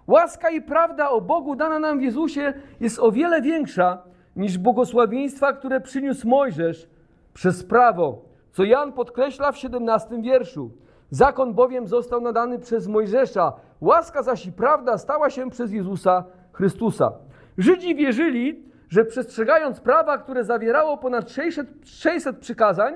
[0.08, 3.98] Łaska i prawda o Bogu dana nam w Jezusie jest o wiele większa
[4.36, 6.90] niż błogosławieństwa, które przyniósł Mojżesz
[7.34, 8.22] przez prawo,
[8.52, 10.72] co Jan podkreśla w 17 wierszu.
[11.12, 17.12] Zakon bowiem został nadany przez Mojżesza, łaska zaś i prawda stała się przez Jezusa Chrystusa.
[17.58, 22.94] Żydzi wierzyli, że przestrzegając prawa, które zawierało ponad 600, 600 przykazań,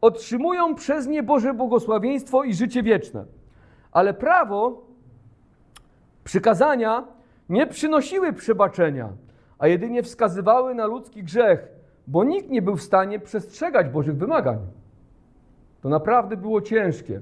[0.00, 3.24] otrzymują przez nie Boże błogosławieństwo i życie wieczne.
[3.92, 4.86] Ale prawo,
[6.24, 7.04] przykazania
[7.48, 9.08] nie przynosiły przebaczenia,
[9.58, 11.68] a jedynie wskazywały na ludzki grzech,
[12.06, 14.58] bo nikt nie był w stanie przestrzegać Bożych wymagań.
[15.80, 17.20] To naprawdę było ciężkie.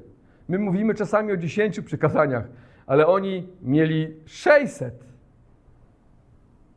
[0.48, 2.44] My mówimy czasami o dziesięciu przykazaniach,
[2.86, 5.04] ale oni mieli 600.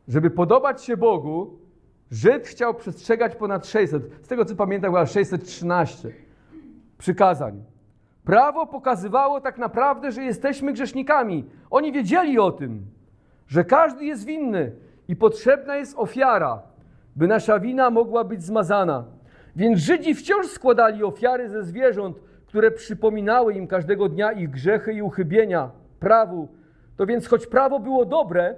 [0.08, 1.58] Żeby podobać się Bogu,
[2.10, 4.02] Żyd chciał przestrzegać ponad 600.
[4.22, 6.12] Z tego co pamiętam, chyba 613
[6.98, 7.64] przykazań.
[8.24, 11.44] Prawo pokazywało tak naprawdę, że jesteśmy grzesznikami.
[11.70, 12.86] Oni wiedzieli o tym,
[13.46, 14.72] że każdy jest winny
[15.08, 16.62] i potrzebna jest ofiara,
[17.16, 19.04] by nasza wina mogła być zmazana.
[19.56, 22.16] Więc Żydzi wciąż składali ofiary ze zwierząt,
[22.50, 26.48] które przypominały im każdego dnia ich grzechy i uchybienia prawu.
[26.96, 28.54] To więc choć prawo było dobre,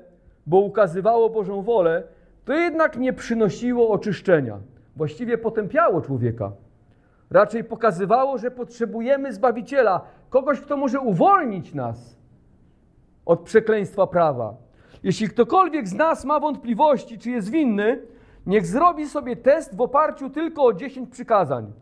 [0.47, 2.03] bo ukazywało Bożą wolę,
[2.45, 4.59] to jednak nie przynosiło oczyszczenia.
[4.97, 6.53] Właściwie potępiało człowieka.
[7.31, 10.01] Raczej pokazywało, że potrzebujemy Zbawiciela,
[10.31, 12.17] kogoś, kto może uwolnić nas
[13.27, 14.55] od przekleństwa prawa.
[15.03, 18.03] Jeśli ktokolwiek z nas ma wątpliwości, czy jest winny,
[18.47, 21.73] niech zrobi sobie test w oparciu tylko o 10 przykazań.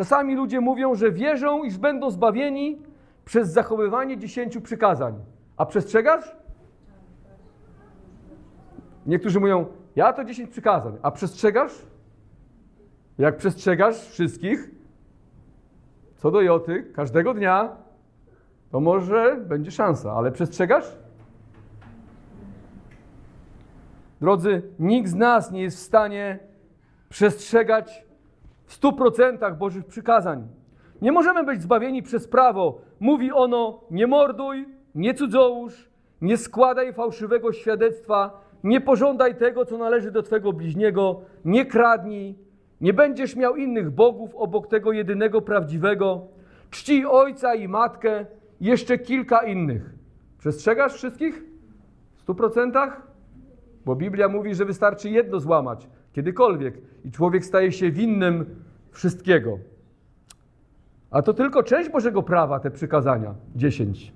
[0.00, 2.82] Czasami ludzie mówią, że wierzą, iż będą zbawieni
[3.24, 5.14] przez zachowywanie 10 przykazań.
[5.56, 6.36] A przestrzegasz?
[9.06, 10.98] Niektórzy mówią, ja to 10 przykazań.
[11.02, 11.72] A przestrzegasz?
[13.18, 14.70] Jak przestrzegasz wszystkich,
[16.16, 17.76] co do joty, każdego dnia,
[18.70, 20.96] to może będzie szansa, ale przestrzegasz?
[24.20, 26.38] Drodzy, nikt z nas nie jest w stanie
[27.08, 28.09] przestrzegać
[28.72, 30.48] stu procentach Bożych przykazań.
[31.02, 32.80] Nie możemy być zbawieni przez prawo.
[33.00, 40.10] Mówi ono: nie morduj, nie cudzołóż, nie składaj fałszywego świadectwa, nie pożądaj tego, co należy
[40.10, 42.38] do Twego bliźniego, nie kradnij,
[42.80, 46.26] nie będziesz miał innych bogów obok tego jedynego prawdziwego.
[46.70, 48.26] Czcij ojca i matkę,
[48.60, 49.94] jeszcze kilka innych.
[50.38, 51.44] Przestrzegasz wszystkich?
[52.16, 53.02] W stu procentach?
[53.84, 59.58] Bo Biblia mówi, że wystarczy jedno złamać, kiedykolwiek, i człowiek staje się winnym wszystkiego.
[61.10, 63.34] A to tylko część Bożego prawa, te przykazania.
[63.56, 64.12] Dziesięć.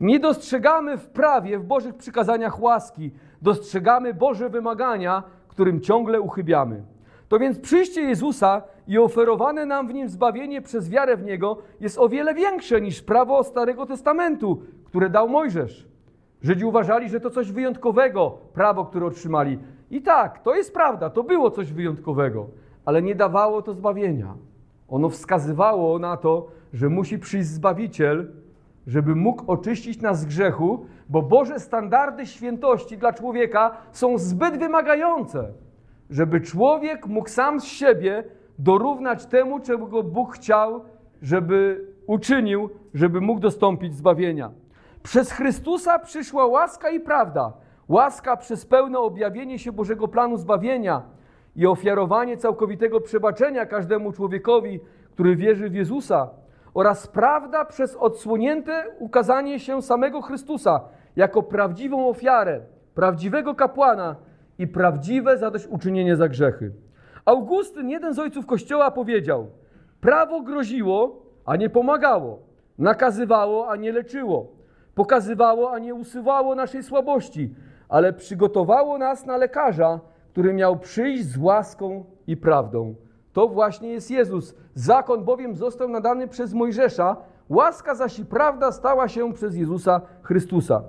[0.00, 3.10] Nie dostrzegamy w prawie, w Bożych przykazaniach łaski,
[3.42, 6.82] dostrzegamy Boże wymagania, którym ciągle uchybiamy.
[7.28, 11.98] To więc przyjście Jezusa i oferowane nam w Nim zbawienie przez wiarę w Niego jest
[11.98, 15.91] o wiele większe niż prawo Starego Testamentu, które dał Mojżesz.
[16.42, 19.58] Żydzi uważali, że to coś wyjątkowego, prawo, które otrzymali.
[19.90, 22.46] I tak, to jest prawda, to było coś wyjątkowego,
[22.84, 24.34] ale nie dawało to zbawienia.
[24.88, 28.32] Ono wskazywało na to, że musi przyjść Zbawiciel,
[28.86, 35.52] żeby mógł oczyścić nas z grzechu, bo Boże standardy świętości dla człowieka są zbyt wymagające,
[36.10, 38.24] żeby człowiek mógł sam z siebie
[38.58, 40.84] dorównać temu, czego go Bóg chciał,
[41.22, 44.50] żeby uczynił, żeby mógł dostąpić zbawienia.
[45.02, 47.52] Przez Chrystusa przyszła łaska i prawda.
[47.88, 51.02] Łaska przez pełne objawienie się Bożego planu zbawienia
[51.56, 54.80] i ofiarowanie całkowitego przebaczenia każdemu człowiekowi,
[55.14, 56.30] który wierzy w Jezusa
[56.74, 60.80] oraz prawda przez odsłonięte ukazanie się samego Chrystusa
[61.16, 62.60] jako prawdziwą ofiarę,
[62.94, 64.16] prawdziwego kapłana
[64.58, 66.72] i prawdziwe zadośćuczynienie za grzechy.
[67.24, 69.46] Augustyn, jeden z ojców Kościoła, powiedział:
[70.00, 72.38] Prawo groziło, a nie pomagało,
[72.78, 74.61] nakazywało, a nie leczyło,
[74.94, 77.54] pokazywało, a nie usuwało naszej słabości,
[77.88, 80.00] ale przygotowało nas na lekarza,
[80.32, 82.94] który miał przyjść z łaską i prawdą.
[83.32, 84.54] To właśnie jest Jezus.
[84.74, 87.16] Zakon bowiem został nadany przez Mojżesza,
[87.48, 90.82] Łaska zaś i prawda stała się przez Jezusa Chrystusa.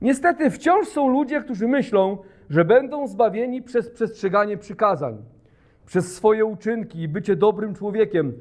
[0.00, 2.18] Niestety wciąż są ludzie, którzy myślą,
[2.50, 5.16] że będą zbawieni przez przestrzeganie przykazań,
[5.86, 8.32] przez swoje uczynki i bycie dobrym człowiekiem.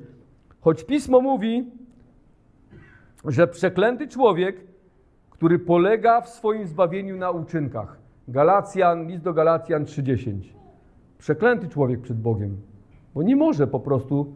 [0.62, 1.72] Choć pismo mówi,
[3.26, 4.73] że przeklęty człowiek,
[5.34, 7.98] który polega w swoim zbawieniu na uczynkach.
[8.28, 10.54] Galacjan, list do Galacjan 3:10.
[11.18, 12.58] Przeklęty człowiek przed Bogiem,
[13.16, 14.34] bo nie może po prostu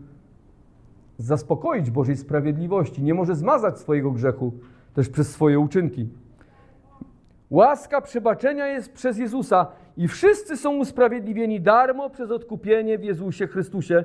[1.17, 4.53] zaspokoić Bożej sprawiedliwości, nie może zmazać swojego grzechu
[4.93, 6.09] też przez swoje uczynki.
[7.49, 9.67] Łaska przebaczenia jest przez Jezusa
[9.97, 14.03] i wszyscy są usprawiedliwieni darmo przez odkupienie w Jezusie Chrystusie,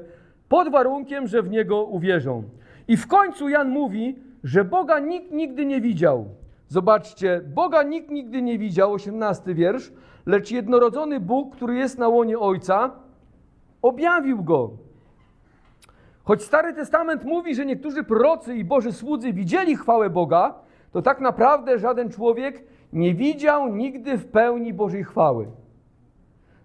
[0.48, 2.42] pod warunkiem, że w Niego uwierzą.
[2.88, 6.28] I w końcu Jan mówi, że Boga nikt nigdy nie widział.
[6.72, 9.92] Zobaczcie, Boga nikt nigdy nie widział, 18 wiersz,
[10.26, 12.90] lecz jednorodzony Bóg, który jest na łonie Ojca,
[13.82, 14.70] objawił Go.
[16.24, 20.54] Choć Stary Testament mówi, że niektórzy prorocy i Boży słudzy widzieli chwałę Boga,
[20.92, 25.46] to tak naprawdę żaden człowiek nie widział nigdy w pełni Bożej chwały.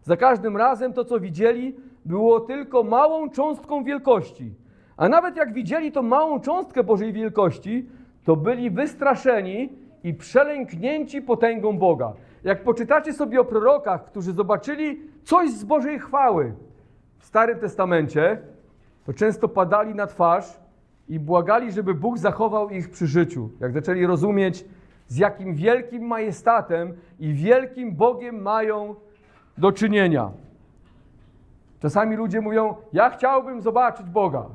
[0.04, 4.54] Za każdym razem to, co widzieli, było tylko małą cząstką wielkości.
[4.98, 7.90] A nawet jak widzieli tą małą cząstkę Bożej wielkości,
[8.24, 12.14] to byli wystraszeni i przelęknięci potęgą Boga.
[12.44, 16.54] Jak poczytacie sobie o prorokach, którzy zobaczyli coś z Bożej chwały
[17.20, 18.42] w Starym Testamencie,
[19.06, 20.60] to często padali na twarz
[21.10, 23.50] i błagali, żeby Bóg zachował ich przy życiu.
[23.60, 24.66] Jak zaczęli rozumieć,
[25.08, 28.96] z jakim wielkim majestatem i wielkim Bogiem mają
[29.58, 30.32] do czynienia.
[31.80, 34.46] Czasami ludzie mówią: Ja chciałbym zobaczyć Boga.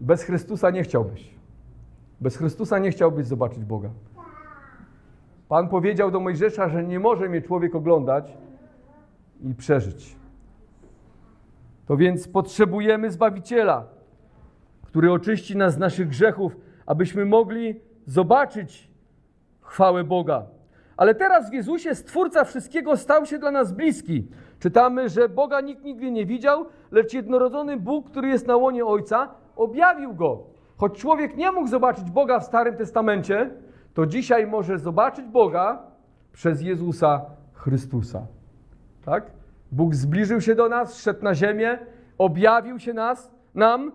[0.00, 1.39] Bez Chrystusa nie chciałbyś.
[2.20, 3.90] Bez Chrystusa nie chciałbyś zobaczyć Boga.
[5.48, 8.36] Pan powiedział do Mojżesza, że nie może mnie człowiek oglądać
[9.42, 10.16] i przeżyć.
[11.86, 13.84] To więc potrzebujemy Zbawiciela,
[14.82, 16.56] który oczyści nas z naszych grzechów,
[16.86, 18.90] abyśmy mogli zobaczyć
[19.60, 20.46] chwałę Boga.
[20.96, 24.28] Ale teraz w Jezusie Stwórca wszystkiego stał się dla nas bliski.
[24.58, 29.28] Czytamy, że Boga nikt nigdy nie widział, lecz jednorodzony Bóg, który jest na łonie Ojca,
[29.56, 30.59] objawił Go.
[30.80, 33.50] Choć człowiek nie mógł zobaczyć Boga w Starym Testamencie,
[33.94, 35.82] to dzisiaj może zobaczyć Boga
[36.32, 37.22] przez Jezusa
[37.52, 38.26] Chrystusa.
[39.04, 39.30] Tak?
[39.72, 41.78] Bóg zbliżył się do nas, szedł na ziemię,
[42.18, 43.92] objawił się nas, nam.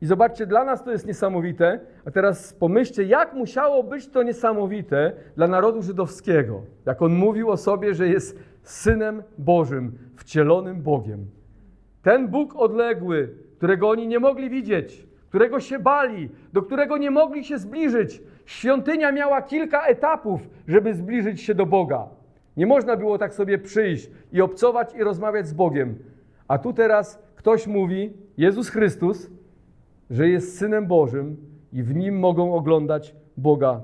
[0.00, 1.80] I zobaczcie, dla nas to jest niesamowite.
[2.06, 6.62] A teraz pomyślcie, jak musiało być to niesamowite dla narodu żydowskiego.
[6.86, 11.26] Jak on mówił o sobie, że jest synem Bożym, wcielonym Bogiem.
[12.02, 17.44] Ten Bóg odległy, którego oni nie mogli widzieć, którego się bali, do którego nie mogli
[17.44, 18.22] się zbliżyć.
[18.46, 22.08] Świątynia miała kilka etapów, żeby zbliżyć się do Boga.
[22.56, 25.98] Nie można było tak sobie przyjść i obcować i rozmawiać z Bogiem.
[26.48, 29.30] A tu teraz ktoś mówi, Jezus Chrystus,
[30.10, 31.36] że jest Synem Bożym
[31.72, 33.80] i w Nim mogą oglądać Boga.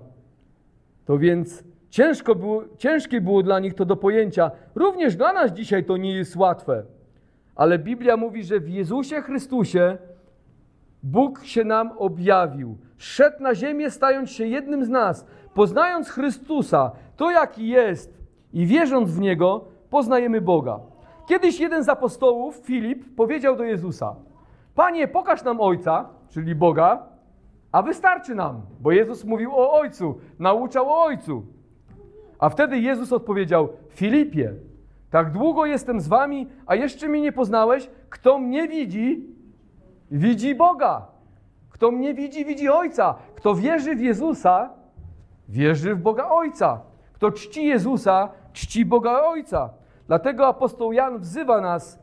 [1.05, 4.51] To więc ciężko było, ciężkie było dla nich to do pojęcia.
[4.74, 6.82] Również dla nas dzisiaj to nie jest łatwe.
[7.55, 9.99] Ale Biblia mówi, że w Jezusie Chrystusie
[11.03, 12.76] Bóg się nam objawił.
[12.96, 15.26] Szedł na ziemię, stając się jednym z nas.
[15.55, 18.18] Poznając Chrystusa, to jaki jest
[18.53, 20.80] i wierząc w Niego, poznajemy Boga.
[21.26, 24.14] Kiedyś jeden z apostołów, Filip, powiedział do Jezusa:
[24.74, 27.03] Panie, pokaż nam Ojca, czyli Boga,
[27.72, 31.42] a wystarczy nam, bo Jezus mówił o Ojcu, nauczał o Ojcu.
[32.38, 34.53] A wtedy Jezus odpowiedział: Filipie,
[35.11, 37.90] tak długo jestem z wami, a jeszcze mnie nie poznałeś.
[38.11, 39.26] Kto mnie widzi,
[40.12, 41.06] widzi Boga.
[41.70, 43.14] Kto mnie widzi, widzi Ojca.
[43.34, 44.70] Kto wierzy w Jezusa,
[45.48, 46.80] wierzy w Boga Ojca.
[47.12, 49.70] Kto czci Jezusa, czci Boga Ojca.
[50.06, 51.98] Dlatego apostoł Jan wzywa nas: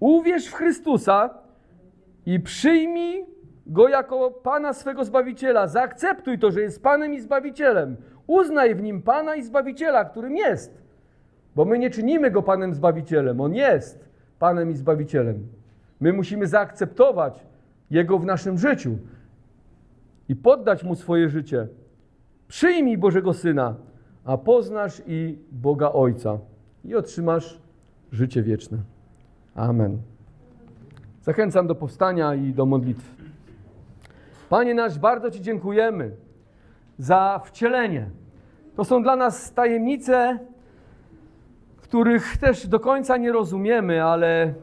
[0.00, 1.30] uwierz w Chrystusa
[2.26, 3.26] i przyjmij
[3.66, 5.66] Go jako Pana swego Zbawiciela.
[5.66, 7.96] Zaakceptuj to, że jest Panem i Zbawicielem.
[8.26, 10.82] Uznaj w Nim Pana i Zbawiciela, którym jest.
[11.56, 13.40] Bo my nie czynimy Go Panem Zbawicielem.
[13.40, 15.48] On jest Panem i Zbawicielem.
[16.00, 17.46] My musimy zaakceptować
[17.90, 18.98] Jego w naszym życiu
[20.28, 21.68] i poddać Mu swoje życie.
[22.48, 23.74] Przyjmij Bożego Syna,
[24.24, 26.38] a poznasz i Boga Ojca
[26.84, 27.58] i otrzymasz
[28.12, 28.78] życie wieczne.
[29.54, 29.98] Amen.
[31.22, 33.22] Zachęcam do powstania i do modlitwy.
[34.48, 36.10] Panie nasz, bardzo Ci dziękujemy
[36.98, 38.10] za wcielenie.
[38.76, 40.38] To są dla nas tajemnice,
[41.76, 44.54] których też do końca nie rozumiemy, ale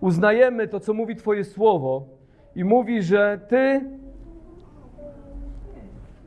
[0.00, 2.06] uznajemy to, co mówi Twoje słowo
[2.54, 3.80] i mówi, że Ty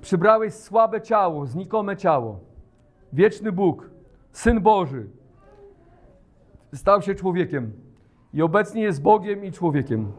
[0.01, 2.39] przybrałeś słabe ciało, znikome ciało.
[3.13, 3.89] Wieczny Bóg,
[4.31, 5.07] Syn Boży,
[6.73, 7.71] stał się człowiekiem
[8.33, 10.11] i obecnie jest Bogiem i człowiekiem.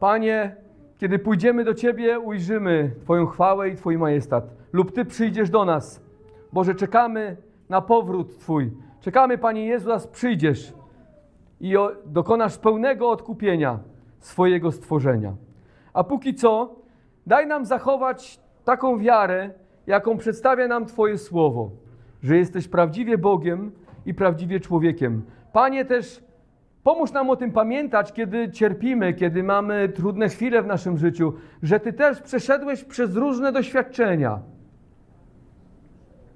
[0.00, 0.56] Panie,
[0.98, 4.56] kiedy pójdziemy do Ciebie, ujrzymy Twoją chwałę i Twój majestat.
[4.72, 6.02] Lub Ty przyjdziesz do nas.
[6.52, 7.36] Boże, czekamy
[7.68, 8.72] na powrót Twój.
[9.00, 10.72] Czekamy, Panie Jezu, aż przyjdziesz
[11.60, 11.74] i
[12.06, 13.78] dokonasz pełnego odkupienia
[14.18, 15.32] swojego stworzenia.
[15.92, 16.74] A póki co,
[17.26, 19.50] daj nam zachować taką wiarę,
[19.86, 21.70] jaką przedstawia nam Twoje słowo,
[22.22, 23.72] że jesteś prawdziwie Bogiem
[24.06, 25.22] i prawdziwie człowiekiem.
[25.52, 26.24] Panie, też
[26.82, 31.32] pomóż nam o tym pamiętać, kiedy cierpimy, kiedy mamy trudne chwile w naszym życiu,
[31.62, 34.40] że Ty też przeszedłeś przez różne doświadczenia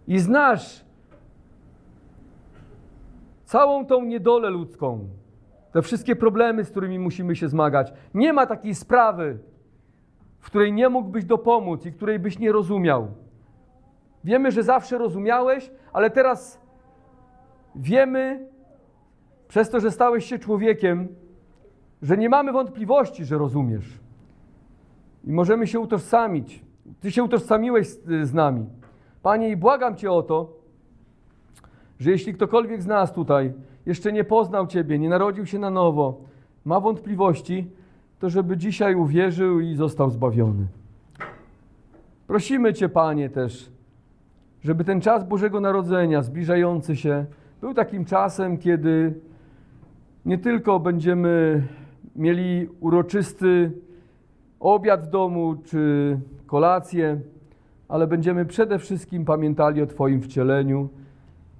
[0.09, 0.82] i znasz
[3.53, 5.09] całą tą niedolę ludzką,
[5.73, 7.93] te wszystkie problemy, z którymi musimy się zmagać.
[8.15, 9.39] Nie ma takiej sprawy,
[10.39, 13.09] w której nie mógłbyś dopomóc i której byś nie rozumiał.
[14.25, 16.61] Wiemy, że zawsze rozumiałeś, ale teraz
[17.75, 18.49] wiemy,
[19.49, 21.09] przez to, że stałeś się człowiekiem,
[22.03, 24.01] że nie mamy wątpliwości, że rozumiesz.
[25.25, 26.65] I możemy się utożsamić.
[27.01, 28.67] Ty się utożsamiłeś z, z nami.
[29.23, 30.62] Panie, i błagam Cię o to,
[32.03, 33.53] że jeśli ktokolwiek z nas tutaj
[33.87, 36.21] jeszcze nie poznał Ciebie, nie narodził się na nowo,
[36.65, 37.71] ma wątpliwości,
[38.19, 40.67] to żeby dzisiaj uwierzył i został zbawiony.
[42.27, 43.71] Prosimy Cię, Panie, też,
[44.65, 47.27] żeby ten czas Bożego Narodzenia, zbliżający się,
[47.61, 49.15] był takim czasem, kiedy
[50.27, 51.63] nie tylko będziemy
[52.17, 53.73] mieli uroczysty
[54.61, 57.21] obiad w domu czy kolację,
[57.89, 60.89] ale będziemy przede wszystkim pamiętali o Twoim wcieleniu,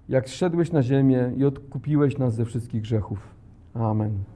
[0.09, 3.19] jak zszedłeś na ziemię i odkupiłeś nas ze wszystkich grzechów.
[3.75, 4.32] Amen.